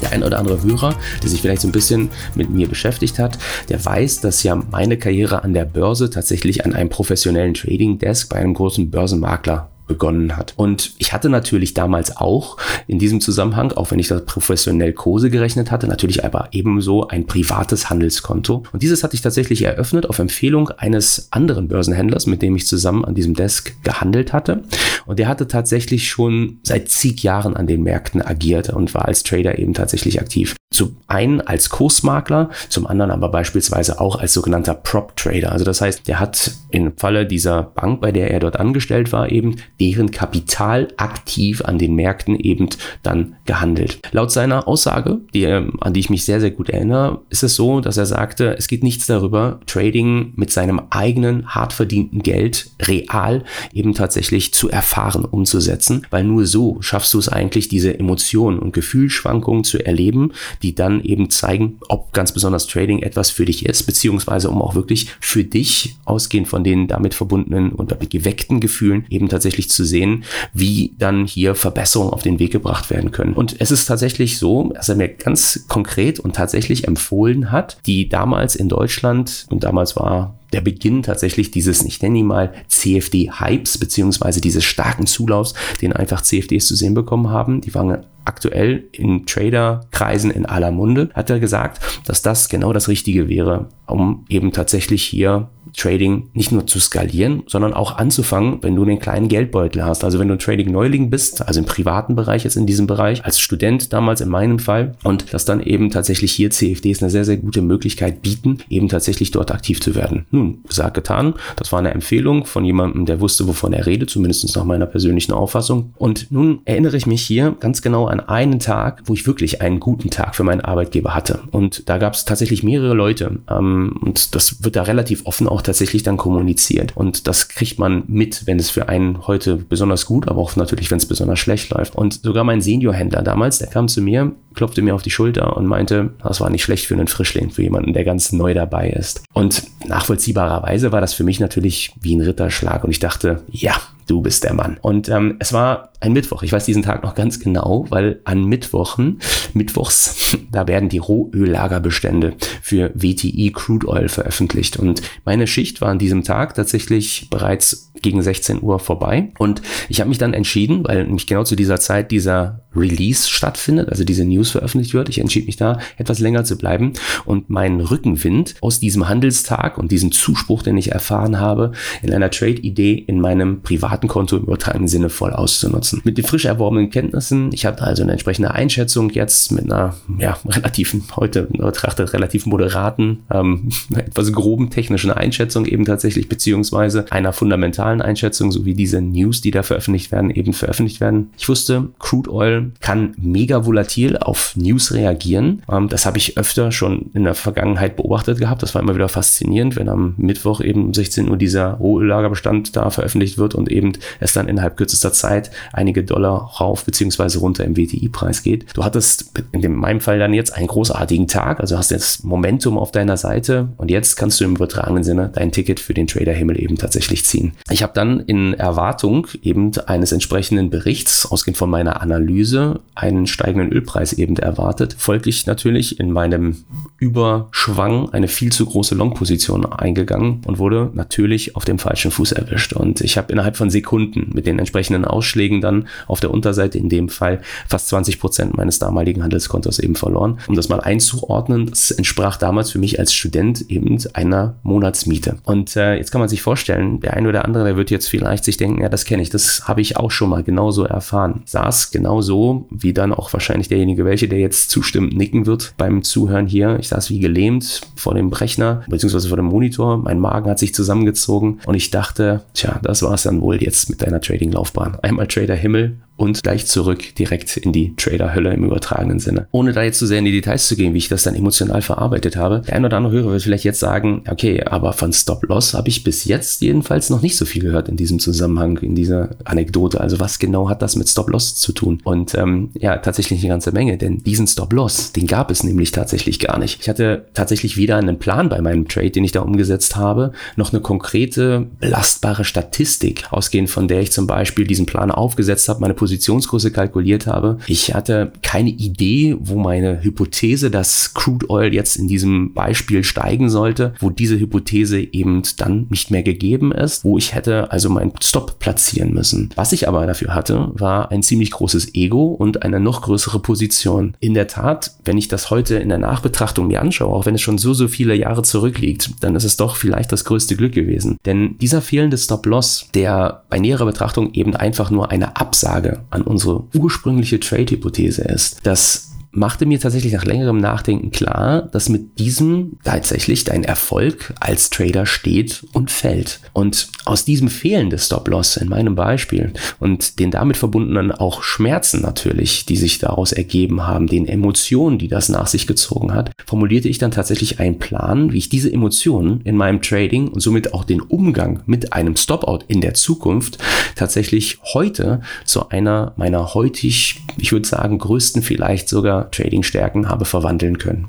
Der 0.00 0.12
ein 0.12 0.24
oder 0.24 0.38
andere 0.38 0.62
Hörer, 0.62 0.94
der 1.22 1.28
sich 1.28 1.42
vielleicht 1.42 1.60
so 1.60 1.68
ein 1.68 1.72
bisschen 1.72 2.08
mit 2.34 2.48
mir 2.48 2.68
beschäftigt 2.68 3.18
hat, 3.18 3.36
der 3.68 3.84
weiß, 3.84 4.22
dass 4.22 4.42
ja 4.42 4.54
meine 4.54 4.96
Karriere 4.96 5.44
an 5.44 5.52
der 5.52 5.66
Börse 5.66 6.08
tatsächlich 6.08 6.64
an 6.64 6.72
einem 6.72 6.88
professionellen 6.88 7.52
Trading 7.52 7.98
Desk 7.98 8.30
bei 8.30 8.36
einem 8.36 8.54
großen 8.54 8.90
Börsenmakler 8.90 9.73
begonnen 9.86 10.36
hat. 10.36 10.54
Und 10.56 10.92
ich 10.98 11.12
hatte 11.12 11.28
natürlich 11.28 11.74
damals 11.74 12.16
auch 12.16 12.56
in 12.86 12.98
diesem 12.98 13.20
Zusammenhang, 13.20 13.72
auch 13.72 13.90
wenn 13.90 13.98
ich 13.98 14.08
das 14.08 14.24
professionell 14.24 14.92
Kurse 14.92 15.30
gerechnet 15.30 15.70
hatte, 15.70 15.86
natürlich 15.86 16.24
aber 16.24 16.48
ebenso 16.52 17.08
ein 17.08 17.26
privates 17.26 17.90
Handelskonto. 17.90 18.64
Und 18.72 18.82
dieses 18.82 19.04
hatte 19.04 19.14
ich 19.14 19.22
tatsächlich 19.22 19.62
eröffnet 19.62 20.08
auf 20.08 20.18
Empfehlung 20.18 20.70
eines 20.70 21.28
anderen 21.30 21.68
Börsenhändlers, 21.68 22.26
mit 22.26 22.42
dem 22.42 22.56
ich 22.56 22.66
zusammen 22.66 23.04
an 23.04 23.14
diesem 23.14 23.34
Desk 23.34 23.72
gehandelt 23.82 24.32
hatte. 24.32 24.62
Und 25.06 25.18
der 25.18 25.28
hatte 25.28 25.48
tatsächlich 25.48 26.08
schon 26.08 26.58
seit 26.62 26.88
zig 26.88 27.22
Jahren 27.22 27.56
an 27.56 27.66
den 27.66 27.82
Märkten 27.82 28.22
agiert 28.22 28.70
und 28.70 28.94
war 28.94 29.04
als 29.06 29.22
Trader 29.22 29.58
eben 29.58 29.74
tatsächlich 29.74 30.20
aktiv. 30.20 30.54
Zum 30.72 30.96
einen 31.06 31.40
als 31.40 31.68
Kursmakler, 31.70 32.50
zum 32.68 32.86
anderen 32.86 33.10
aber 33.10 33.28
beispielsweise 33.28 34.00
auch 34.00 34.16
als 34.16 34.32
sogenannter 34.32 34.74
Prop 34.74 35.14
Trader. 35.16 35.52
Also 35.52 35.64
das 35.64 35.80
heißt, 35.80 36.08
der 36.08 36.18
hat 36.18 36.52
im 36.70 36.96
Falle 36.96 37.26
dieser 37.26 37.62
Bank, 37.62 38.00
bei 38.00 38.10
der 38.10 38.30
er 38.30 38.40
dort 38.40 38.58
angestellt 38.58 39.12
war, 39.12 39.30
eben 39.30 39.56
deren 39.80 40.10
Kapital 40.10 40.88
aktiv 40.96 41.62
an 41.64 41.78
den 41.78 41.94
Märkten 41.94 42.38
eben 42.38 42.68
dann 43.02 43.36
gehandelt. 43.44 44.00
Laut 44.12 44.30
seiner 44.30 44.68
Aussage, 44.68 45.20
die, 45.32 45.44
ähm, 45.44 45.74
an 45.80 45.92
die 45.92 46.00
ich 46.00 46.10
mich 46.10 46.24
sehr, 46.24 46.40
sehr 46.40 46.50
gut 46.50 46.70
erinnere, 46.70 47.22
ist 47.30 47.42
es 47.42 47.54
so, 47.54 47.80
dass 47.80 47.96
er 47.96 48.06
sagte, 48.06 48.56
es 48.56 48.68
geht 48.68 48.82
nichts 48.82 49.06
darüber, 49.06 49.60
Trading 49.66 50.32
mit 50.36 50.50
seinem 50.50 50.80
eigenen 50.90 51.48
hart 51.48 51.72
verdienten 51.72 52.22
Geld 52.22 52.70
real 52.82 53.44
eben 53.72 53.94
tatsächlich 53.94 54.54
zu 54.54 54.70
erfahren, 54.70 55.24
umzusetzen, 55.24 56.06
weil 56.10 56.24
nur 56.24 56.46
so 56.46 56.78
schaffst 56.80 57.12
du 57.14 57.18
es 57.18 57.28
eigentlich, 57.28 57.68
diese 57.68 57.98
Emotionen 57.98 58.58
und 58.58 58.72
Gefühlsschwankungen 58.72 59.64
zu 59.64 59.84
erleben, 59.84 60.32
die 60.62 60.74
dann 60.74 61.02
eben 61.02 61.30
zeigen, 61.30 61.78
ob 61.88 62.12
ganz 62.12 62.32
besonders 62.32 62.66
Trading 62.66 63.00
etwas 63.00 63.30
für 63.30 63.44
dich 63.44 63.66
ist, 63.66 63.84
beziehungsweise 63.84 64.50
um 64.50 64.62
auch 64.62 64.74
wirklich 64.74 65.08
für 65.20 65.44
dich, 65.44 65.96
ausgehend 66.04 66.48
von 66.48 66.64
den 66.64 66.88
damit 66.88 67.14
verbundenen 67.14 67.72
und 67.72 67.94
geweckten 68.10 68.60
Gefühlen, 68.60 69.04
eben 69.10 69.28
tatsächlich 69.28 69.63
zu 69.70 69.84
sehen, 69.84 70.24
wie 70.52 70.94
dann 70.98 71.26
hier 71.26 71.54
Verbesserungen 71.54 72.12
auf 72.12 72.22
den 72.22 72.38
Weg 72.38 72.52
gebracht 72.52 72.90
werden 72.90 73.10
können. 73.10 73.34
Und 73.34 73.60
es 73.60 73.70
ist 73.70 73.86
tatsächlich 73.86 74.38
so, 74.38 74.72
dass 74.74 74.88
er 74.88 74.96
mir 74.96 75.08
ganz 75.08 75.66
konkret 75.68 76.20
und 76.20 76.36
tatsächlich 76.36 76.86
empfohlen 76.88 77.50
hat, 77.50 77.78
die 77.86 78.08
damals 78.08 78.56
in 78.56 78.68
Deutschland, 78.68 79.46
und 79.50 79.64
damals 79.64 79.96
war 79.96 80.38
der 80.54 80.60
Beginn 80.60 81.02
tatsächlich 81.02 81.50
dieses, 81.50 81.84
ich 81.84 82.00
nenne 82.00 82.18
ihn 82.18 82.26
mal 82.26 82.52
CFD-Hypes, 82.68 83.78
beziehungsweise 83.78 84.40
dieses 84.40 84.64
starken 84.64 85.06
Zulaufs, 85.06 85.54
den 85.82 85.92
einfach 85.92 86.22
CFDs 86.22 86.66
zu 86.66 86.76
sehen 86.76 86.94
bekommen 86.94 87.30
haben. 87.30 87.60
Die 87.60 87.74
waren 87.74 88.06
aktuell 88.24 88.84
in 88.92 89.26
Trader-Kreisen 89.26 90.30
in 90.30 90.46
aller 90.46 90.70
Munde, 90.70 91.10
hat 91.12 91.28
er 91.28 91.40
gesagt, 91.40 91.80
dass 92.06 92.22
das 92.22 92.48
genau 92.48 92.72
das 92.72 92.88
Richtige 92.88 93.28
wäre, 93.28 93.68
um 93.86 94.24
eben 94.28 94.52
tatsächlich 94.52 95.02
hier 95.02 95.48
Trading 95.76 96.30
nicht 96.32 96.52
nur 96.52 96.66
zu 96.66 96.80
skalieren, 96.80 97.42
sondern 97.46 97.74
auch 97.74 97.96
anzufangen, 97.96 98.58
wenn 98.62 98.76
du 98.76 98.82
einen 98.82 98.98
kleinen 98.98 99.28
Geldbeutel 99.28 99.84
hast. 99.84 100.04
Also 100.04 100.18
wenn 100.18 100.28
du 100.28 100.34
ein 100.34 100.38
Trading-Neuling 100.38 101.10
bist, 101.10 101.46
also 101.46 101.60
im 101.60 101.66
privaten 101.66 102.14
Bereich 102.14 102.44
jetzt 102.44 102.56
in 102.56 102.66
diesem 102.66 102.86
Bereich, 102.86 103.24
als 103.24 103.40
Student 103.40 103.92
damals 103.92 104.20
in 104.20 104.28
meinem 104.28 104.58
Fall 104.58 104.96
und 105.02 105.32
dass 105.34 105.44
dann 105.44 105.60
eben 105.60 105.90
tatsächlich 105.90 106.32
hier 106.32 106.50
CFDs 106.50 107.02
eine 107.02 107.10
sehr, 107.10 107.24
sehr 107.24 107.36
gute 107.36 107.62
Möglichkeit 107.62 108.22
bieten, 108.22 108.58
eben 108.68 108.88
tatsächlich 108.88 109.30
dort 109.30 109.50
aktiv 109.50 109.80
zu 109.80 109.94
werden. 109.94 110.26
Nun, 110.30 110.62
gesagt, 110.68 110.94
getan. 110.94 111.34
Das 111.56 111.72
war 111.72 111.78
eine 111.78 111.90
Empfehlung 111.90 112.44
von 112.46 112.64
jemandem, 112.64 113.06
der 113.06 113.20
wusste, 113.20 113.46
wovon 113.46 113.72
er 113.72 113.86
redet, 113.86 114.10
zumindest 114.10 114.56
nach 114.56 114.64
meiner 114.64 114.86
persönlichen 114.86 115.32
Auffassung. 115.32 115.92
Und 115.96 116.30
nun 116.30 116.60
erinnere 116.64 116.96
ich 116.96 117.06
mich 117.06 117.22
hier 117.22 117.56
ganz 117.60 117.82
genau 117.82 118.06
an 118.06 118.20
einen 118.20 118.58
Tag, 118.60 119.02
wo 119.06 119.14
ich 119.14 119.26
wirklich 119.26 119.60
einen 119.60 119.80
guten 119.80 120.10
Tag 120.10 120.36
für 120.36 120.44
meinen 120.44 120.60
Arbeitgeber 120.60 121.14
hatte. 121.14 121.40
Und 121.50 121.88
da 121.88 121.98
gab 121.98 122.14
es 122.14 122.24
tatsächlich 122.24 122.62
mehrere 122.62 122.94
Leute. 122.94 123.40
Ähm, 123.50 123.98
und 124.00 124.34
das 124.34 124.62
wird 124.64 124.76
da 124.76 124.82
relativ 124.82 125.26
offen 125.26 125.48
auch 125.48 125.63
tatsächlich 125.64 126.02
dann 126.02 126.16
kommuniziert. 126.16 126.96
Und 126.96 127.26
das 127.26 127.48
kriegt 127.48 127.78
man 127.78 128.04
mit, 128.06 128.46
wenn 128.46 128.58
es 128.58 128.70
für 128.70 128.88
einen 128.88 129.26
heute 129.26 129.56
besonders 129.56 130.06
gut, 130.06 130.28
aber 130.28 130.40
auch 130.40 130.56
natürlich, 130.56 130.90
wenn 130.90 130.98
es 130.98 131.06
besonders 131.06 131.38
schlecht 131.38 131.70
läuft. 131.70 131.96
Und 131.96 132.22
sogar 132.22 132.44
mein 132.44 132.60
Seniorhändler 132.60 133.22
damals, 133.22 133.58
der 133.58 133.68
kam 133.68 133.88
zu 133.88 134.00
mir, 134.00 134.32
klopfte 134.54 134.82
mir 134.82 134.94
auf 134.94 135.02
die 135.02 135.10
Schulter 135.10 135.56
und 135.56 135.66
meinte, 135.66 136.10
das 136.22 136.40
war 136.40 136.50
nicht 136.50 136.62
schlecht 136.62 136.86
für 136.86 136.94
einen 136.94 137.08
Frischling, 137.08 137.50
für 137.50 137.62
jemanden, 137.62 137.92
der 137.92 138.04
ganz 138.04 138.32
neu 138.32 138.54
dabei 138.54 138.90
ist. 138.90 139.22
Und 139.32 139.64
nachvollziehbarerweise 139.86 140.92
war 140.92 141.00
das 141.00 141.14
für 141.14 141.24
mich 141.24 141.40
natürlich 141.40 141.92
wie 142.00 142.14
ein 142.14 142.20
Ritterschlag 142.20 142.84
und 142.84 142.90
ich 142.90 143.00
dachte, 143.00 143.42
ja, 143.50 143.74
du 144.06 144.20
bist 144.20 144.44
der 144.44 144.54
Mann. 144.54 144.78
Und 144.80 145.08
ähm, 145.08 145.36
es 145.38 145.52
war 145.52 145.90
ein 146.00 146.12
Mittwoch. 146.12 146.42
Ich 146.42 146.52
weiß 146.52 146.64
diesen 146.64 146.82
Tag 146.82 147.02
noch 147.02 147.14
ganz 147.14 147.40
genau, 147.40 147.86
weil 147.88 148.20
an 148.24 148.44
Mittwochen, 148.44 149.20
Mittwochs, 149.54 150.36
da 150.52 150.68
werden 150.68 150.88
die 150.88 150.98
Rohöllagerbestände 150.98 152.34
für 152.62 152.90
WTI 152.94 153.52
Crude 153.54 153.88
Oil 153.88 154.08
veröffentlicht. 154.08 154.76
Und 154.76 155.02
meine 155.24 155.46
Schicht 155.46 155.80
war 155.80 155.88
an 155.88 155.98
diesem 155.98 156.24
Tag 156.24 156.54
tatsächlich 156.54 157.28
bereits 157.30 157.92
gegen 158.02 158.22
16 158.22 158.62
Uhr 158.62 158.78
vorbei. 158.78 159.32
Und 159.38 159.62
ich 159.88 160.00
habe 160.00 160.08
mich 160.08 160.18
dann 160.18 160.34
entschieden, 160.34 160.84
weil 160.84 161.04
nämlich 161.04 161.26
genau 161.26 161.44
zu 161.44 161.56
dieser 161.56 161.80
Zeit 161.80 162.10
dieser 162.10 162.63
Release 162.76 163.28
stattfindet, 163.28 163.88
also 163.88 164.04
diese 164.04 164.24
News 164.24 164.50
veröffentlicht 164.50 164.94
wird. 164.94 165.08
Ich 165.08 165.18
entschied 165.18 165.46
mich 165.46 165.56
da 165.56 165.78
etwas 165.96 166.18
länger 166.18 166.44
zu 166.44 166.56
bleiben 166.56 166.92
und 167.24 167.50
meinen 167.50 167.80
Rückenwind 167.80 168.56
aus 168.60 168.80
diesem 168.80 169.08
Handelstag 169.08 169.78
und 169.78 169.92
diesem 169.92 170.12
Zuspruch, 170.12 170.62
den 170.62 170.76
ich 170.76 170.92
erfahren 170.92 171.38
habe, 171.38 171.72
in 172.02 172.12
einer 172.12 172.30
Trade-Idee 172.30 173.04
in 173.06 173.20
meinem 173.20 173.62
privaten 173.62 174.08
Konto 174.08 174.36
im 174.36 174.44
übertragenen 174.44 174.88
Sinne 174.88 175.10
voll 175.10 175.32
auszunutzen. 175.32 176.00
Mit 176.04 176.18
den 176.18 176.24
frisch 176.24 176.44
erworbenen 176.44 176.90
Kenntnissen, 176.90 177.50
ich 177.52 177.66
habe 177.66 177.82
also 177.82 178.02
eine 178.02 178.12
entsprechende 178.12 178.52
Einschätzung 178.52 179.10
jetzt 179.10 179.52
mit 179.52 179.64
einer 179.64 179.94
ja, 180.18 180.38
relativen, 180.46 181.04
heute 181.16 181.42
betrachtet 181.44 182.12
relativ 182.12 182.46
moderaten, 182.46 183.20
ähm, 183.30 183.68
etwas 183.96 184.32
groben 184.32 184.70
technischen 184.70 185.10
Einschätzung 185.10 185.66
eben 185.66 185.84
tatsächlich, 185.84 186.28
beziehungsweise 186.28 187.06
einer 187.10 187.32
fundamentalen 187.32 188.02
Einschätzung 188.02 188.52
sowie 188.52 188.74
diese 188.74 189.00
News, 189.00 189.40
die 189.40 189.50
da 189.50 189.62
veröffentlicht 189.62 190.12
werden, 190.12 190.30
eben 190.30 190.52
veröffentlicht 190.52 191.00
werden. 191.00 191.30
Ich 191.38 191.48
wusste, 191.48 191.88
Crude 191.98 192.32
Oil 192.32 192.63
kann 192.80 193.14
mega 193.16 193.66
volatil 193.66 194.16
auf 194.16 194.54
News 194.56 194.92
reagieren. 194.92 195.62
Ähm, 195.70 195.88
das 195.88 196.06
habe 196.06 196.18
ich 196.18 196.38
öfter 196.38 196.72
schon 196.72 197.10
in 197.14 197.24
der 197.24 197.34
Vergangenheit 197.34 197.96
beobachtet 197.96 198.38
gehabt. 198.38 198.62
Das 198.62 198.74
war 198.74 198.82
immer 198.82 198.94
wieder 198.94 199.08
faszinierend, 199.08 199.76
wenn 199.76 199.88
am 199.88 200.14
Mittwoch 200.16 200.60
eben 200.60 200.86
um 200.86 200.94
16 200.94 201.28
Uhr 201.28 201.36
dieser 201.36 201.74
Rohöllagerbestand 201.74 202.76
da 202.76 202.90
veröffentlicht 202.90 203.38
wird 203.38 203.54
und 203.54 203.70
eben 203.70 203.92
es 204.20 204.32
dann 204.32 204.48
innerhalb 204.48 204.76
kürzester 204.76 205.12
Zeit 205.12 205.50
einige 205.72 206.04
Dollar 206.04 206.54
rauf 206.60 206.84
bzw. 206.84 207.38
runter 207.38 207.64
im 207.64 207.76
WTI-Preis 207.76 208.42
geht. 208.42 208.66
Du 208.74 208.84
hattest 208.84 209.32
in 209.52 209.74
meinem 209.74 210.00
Fall 210.00 210.18
dann 210.18 210.34
jetzt 210.34 210.54
einen 210.54 210.66
großartigen 210.66 211.28
Tag, 211.28 211.60
also 211.60 211.78
hast 211.78 211.90
jetzt 211.90 212.24
Momentum 212.24 212.78
auf 212.78 212.92
deiner 212.92 213.16
Seite 213.16 213.68
und 213.76 213.90
jetzt 213.90 214.16
kannst 214.16 214.40
du 214.40 214.44
im 214.44 214.56
übertragenen 214.56 215.04
Sinne 215.04 215.30
dein 215.32 215.52
Ticket 215.52 215.80
für 215.80 215.94
den 215.94 216.06
Trader-Himmel 216.06 216.60
eben 216.60 216.76
tatsächlich 216.76 217.24
ziehen. 217.24 217.52
Ich 217.70 217.82
habe 217.82 217.92
dann 217.94 218.20
in 218.20 218.54
Erwartung 218.54 219.26
eben 219.42 219.72
eines 219.86 220.12
entsprechenden 220.12 220.70
Berichts, 220.70 221.30
ausgehend 221.30 221.56
von 221.56 221.70
meiner 221.70 222.00
Analyse, 222.00 222.53
einen 222.94 223.26
steigenden 223.26 223.72
Ölpreis 223.72 224.12
eben 224.12 224.36
erwartet. 224.36 224.94
Folglich 224.98 225.46
natürlich 225.46 225.98
in 225.98 226.12
meinem 226.12 226.64
Überschwang 226.98 228.10
eine 228.10 228.28
viel 228.28 228.52
zu 228.52 228.66
große 228.66 228.94
Long-Position 228.94 229.66
eingegangen 229.66 230.42
und 230.46 230.58
wurde 230.58 230.90
natürlich 230.94 231.56
auf 231.56 231.64
dem 231.64 231.78
falschen 231.78 232.10
Fuß 232.10 232.32
erwischt. 232.32 232.72
Und 232.72 233.00
ich 233.00 233.18
habe 233.18 233.32
innerhalb 233.32 233.56
von 233.56 233.70
Sekunden 233.70 234.30
mit 234.32 234.46
den 234.46 234.58
entsprechenden 234.58 235.04
Ausschlägen 235.04 235.60
dann 235.60 235.88
auf 236.06 236.20
der 236.20 236.30
Unterseite 236.30 236.78
in 236.78 236.88
dem 236.88 237.08
Fall 237.08 237.40
fast 237.68 237.88
20 237.88 238.20
Prozent 238.20 238.56
meines 238.56 238.78
damaligen 238.78 239.22
Handelskontos 239.22 239.78
eben 239.78 239.96
verloren. 239.96 240.38
Um 240.46 240.54
das 240.54 240.68
mal 240.68 240.80
einzuordnen, 240.80 241.66
das 241.66 241.90
entsprach 241.90 242.36
damals 242.36 242.70
für 242.70 242.78
mich 242.78 242.98
als 242.98 243.12
Student 243.12 243.70
eben 243.70 243.98
einer 244.12 244.54
Monatsmiete. 244.62 245.38
Und 245.44 245.76
äh, 245.76 245.96
jetzt 245.96 246.10
kann 246.10 246.20
man 246.20 246.28
sich 246.28 246.42
vorstellen, 246.42 247.00
der 247.00 247.14
ein 247.14 247.26
oder 247.26 247.44
andere, 247.44 247.64
der 247.64 247.76
wird 247.76 247.90
jetzt 247.90 248.08
vielleicht 248.08 248.44
sich 248.44 248.56
denken, 248.56 248.82
ja, 248.82 248.88
das 248.88 249.04
kenne 249.04 249.22
ich, 249.22 249.30
das 249.30 249.66
habe 249.66 249.80
ich 249.80 249.96
auch 249.96 250.10
schon 250.10 250.30
mal 250.30 250.42
genauso 250.42 250.84
erfahren. 250.84 251.42
Saß 251.46 251.90
genauso 251.90 252.43
wie 252.70 252.92
dann 252.92 253.12
auch 253.12 253.32
wahrscheinlich 253.32 253.68
derjenige, 253.68 254.04
welche, 254.04 254.28
der 254.28 254.38
jetzt 254.38 254.70
zustimmt, 254.70 255.16
nicken 255.16 255.46
wird 255.46 255.74
beim 255.76 256.02
Zuhören 256.02 256.46
hier. 256.46 256.78
Ich 256.78 256.88
saß 256.88 257.10
wie 257.10 257.20
gelähmt 257.20 257.82
vor 257.96 258.14
dem 258.14 258.32
Rechner 258.32 258.82
beziehungsweise 258.88 259.28
vor 259.28 259.36
dem 259.36 259.46
Monitor. 259.46 259.98
Mein 259.98 260.18
Magen 260.18 260.50
hat 260.50 260.58
sich 260.58 260.74
zusammengezogen 260.74 261.60
und 261.66 261.74
ich 261.74 261.90
dachte, 261.90 262.42
tja, 262.54 262.80
das 262.82 263.02
war 263.02 263.14
es 263.14 263.22
dann 263.22 263.40
wohl 263.40 263.62
jetzt 263.62 263.90
mit 263.90 264.02
deiner 264.02 264.20
Trading-Laufbahn. 264.20 264.98
Einmal 265.02 265.26
Trader 265.26 265.54
Himmel 265.54 265.96
und 266.16 266.42
gleich 266.42 266.66
zurück 266.66 267.14
direkt 267.16 267.56
in 267.56 267.72
die 267.72 267.94
Trader-Hölle 267.96 268.52
im 268.52 268.64
übertragenen 268.64 269.18
Sinne. 269.18 269.48
Ohne 269.50 269.72
da 269.72 269.82
jetzt 269.82 269.98
zu 269.98 270.06
sehr 270.06 270.18
in 270.18 270.24
die 270.24 270.32
Details 270.32 270.68
zu 270.68 270.76
gehen, 270.76 270.94
wie 270.94 270.98
ich 270.98 271.08
das 271.08 271.24
dann 271.24 271.34
emotional 271.34 271.82
verarbeitet 271.82 272.36
habe. 272.36 272.62
Der 272.66 272.76
ein 272.76 272.84
oder 272.84 272.96
andere 272.96 273.12
Hörer 273.12 273.32
wird 273.32 273.42
vielleicht 273.42 273.64
jetzt 273.64 273.80
sagen, 273.80 274.22
okay, 274.30 274.62
aber 274.62 274.92
von 274.92 275.12
Stop-Loss 275.12 275.74
habe 275.74 275.88
ich 275.88 276.04
bis 276.04 276.24
jetzt 276.24 276.60
jedenfalls 276.60 277.10
noch 277.10 277.22
nicht 277.22 277.36
so 277.36 277.44
viel 277.44 277.62
gehört 277.62 277.88
in 277.88 277.96
diesem 277.96 278.20
Zusammenhang, 278.20 278.78
in 278.78 278.94
dieser 278.94 279.30
Anekdote. 279.44 280.00
Also 280.00 280.20
was 280.20 280.38
genau 280.38 280.68
hat 280.68 280.82
das 280.82 280.96
mit 280.96 281.08
Stop-Loss 281.08 281.56
zu 281.56 281.72
tun? 281.72 282.00
Und 282.04 282.33
ähm, 282.36 282.70
ja, 282.74 282.96
tatsächlich 282.98 283.40
eine 283.40 283.48
ganze 283.48 283.72
Menge, 283.72 283.98
denn 283.98 284.22
diesen 284.22 284.46
Stop-Loss, 284.46 285.12
den 285.12 285.26
gab 285.26 285.50
es 285.50 285.64
nämlich 285.64 285.92
tatsächlich 285.92 286.38
gar 286.38 286.58
nicht. 286.58 286.80
Ich 286.80 286.88
hatte 286.88 287.26
tatsächlich 287.34 287.76
weder 287.76 287.96
einen 287.96 288.18
Plan 288.18 288.48
bei 288.48 288.60
meinem 288.60 288.88
Trade, 288.88 289.10
den 289.10 289.24
ich 289.24 289.32
da 289.32 289.40
umgesetzt 289.40 289.96
habe, 289.96 290.32
noch 290.56 290.72
eine 290.72 290.80
konkrete 290.82 291.66
belastbare 291.80 292.44
Statistik, 292.44 293.24
ausgehend 293.30 293.70
von 293.70 293.88
der 293.88 294.00
ich 294.00 294.12
zum 294.12 294.26
Beispiel 294.26 294.66
diesen 294.66 294.86
Plan 294.86 295.10
aufgesetzt 295.10 295.68
habe, 295.68 295.80
meine 295.80 295.94
Positionskurse 295.94 296.70
kalkuliert 296.70 297.26
habe. 297.26 297.58
Ich 297.66 297.94
hatte 297.94 298.32
keine 298.42 298.70
Idee, 298.70 299.36
wo 299.38 299.58
meine 299.58 300.02
Hypothese, 300.02 300.70
dass 300.70 301.14
Crude 301.14 301.50
Oil 301.50 301.74
jetzt 301.74 301.96
in 301.96 302.08
diesem 302.08 302.54
Beispiel 302.54 303.04
steigen 303.04 303.50
sollte, 303.50 303.94
wo 304.00 304.10
diese 304.10 304.38
Hypothese 304.38 305.00
eben 305.00 305.42
dann 305.56 305.86
nicht 305.90 306.10
mehr 306.10 306.22
gegeben 306.22 306.72
ist, 306.72 307.04
wo 307.04 307.18
ich 307.18 307.34
hätte 307.34 307.70
also 307.70 307.90
meinen 307.90 308.12
Stop 308.20 308.58
platzieren 308.58 309.12
müssen. 309.12 309.50
Was 309.56 309.72
ich 309.72 309.88
aber 309.88 310.06
dafür 310.06 310.34
hatte, 310.34 310.70
war 310.74 311.10
ein 311.10 311.22
ziemlich 311.22 311.50
großes 311.50 311.94
Ego 311.94 312.13
und 312.22 312.62
eine 312.62 312.80
noch 312.80 313.02
größere 313.02 313.40
Position. 313.40 314.16
In 314.20 314.34
der 314.34 314.46
Tat, 314.46 314.92
wenn 315.04 315.18
ich 315.18 315.28
das 315.28 315.50
heute 315.50 315.76
in 315.76 315.88
der 315.88 315.98
Nachbetrachtung 315.98 316.66
mir 316.66 316.80
anschaue, 316.80 317.14
auch 317.14 317.26
wenn 317.26 317.34
es 317.34 317.40
schon 317.40 317.58
so, 317.58 317.74
so 317.74 317.88
viele 317.88 318.14
Jahre 318.14 318.42
zurückliegt, 318.42 319.10
dann 319.20 319.36
ist 319.36 319.44
es 319.44 319.56
doch 319.56 319.76
vielleicht 319.76 320.12
das 320.12 320.24
größte 320.24 320.56
Glück 320.56 320.72
gewesen. 320.72 321.18
Denn 321.24 321.56
dieser 321.58 321.82
fehlende 321.82 322.18
Stop-Loss, 322.18 322.88
der 322.94 323.44
bei 323.48 323.58
näherer 323.58 323.86
Betrachtung 323.86 324.32
eben 324.34 324.54
einfach 324.54 324.90
nur 324.90 325.10
eine 325.10 325.36
Absage 325.36 326.00
an 326.10 326.22
unsere 326.22 326.64
ursprüngliche 326.74 327.40
Trade-Hypothese 327.40 328.22
ist, 328.22 328.66
dass 328.66 329.13
machte 329.34 329.66
mir 329.66 329.80
tatsächlich 329.80 330.12
nach 330.12 330.24
längerem 330.24 330.58
Nachdenken 330.58 331.10
klar, 331.10 331.62
dass 331.62 331.88
mit 331.88 332.18
diesem 332.18 332.78
tatsächlich 332.84 333.44
dein 333.44 333.64
Erfolg 333.64 334.32
als 334.40 334.70
Trader 334.70 335.06
steht 335.06 335.64
und 335.72 335.90
fällt. 335.90 336.40
Und 336.52 336.88
aus 337.04 337.24
diesem 337.24 337.48
Fehlen 337.48 337.90
des 337.90 338.06
Stop-Loss 338.06 338.56
in 338.56 338.68
meinem 338.68 338.94
Beispiel 338.94 339.52
und 339.80 340.18
den 340.18 340.30
damit 340.30 340.56
verbundenen 340.56 341.12
auch 341.12 341.42
Schmerzen 341.42 342.00
natürlich, 342.00 342.66
die 342.66 342.76
sich 342.76 342.98
daraus 342.98 343.32
ergeben 343.32 343.86
haben, 343.86 344.06
den 344.06 344.26
Emotionen, 344.26 344.98
die 344.98 345.08
das 345.08 345.28
nach 345.28 345.46
sich 345.46 345.66
gezogen 345.66 346.14
hat, 346.14 346.30
formulierte 346.46 346.88
ich 346.88 346.98
dann 346.98 347.10
tatsächlich 347.10 347.60
einen 347.60 347.78
Plan, 347.78 348.32
wie 348.32 348.38
ich 348.38 348.48
diese 348.48 348.72
Emotionen 348.72 349.40
in 349.42 349.56
meinem 349.56 349.82
Trading 349.82 350.28
und 350.28 350.40
somit 350.40 350.72
auch 350.72 350.84
den 350.84 351.00
Umgang 351.00 351.62
mit 351.66 351.92
einem 351.92 352.16
Stop-Out 352.16 352.64
in 352.68 352.80
der 352.80 352.94
Zukunft 352.94 353.58
tatsächlich 353.96 354.58
heute 354.74 355.20
zu 355.44 355.68
einer 355.68 356.12
meiner 356.16 356.54
heutig, 356.54 357.20
ich 357.36 357.52
würde 357.52 357.66
sagen, 357.66 357.98
größten 357.98 358.42
vielleicht 358.42 358.88
sogar 358.88 359.23
Trading-Stärken 359.30 360.08
habe 360.08 360.24
verwandeln 360.24 360.78
können. 360.78 361.08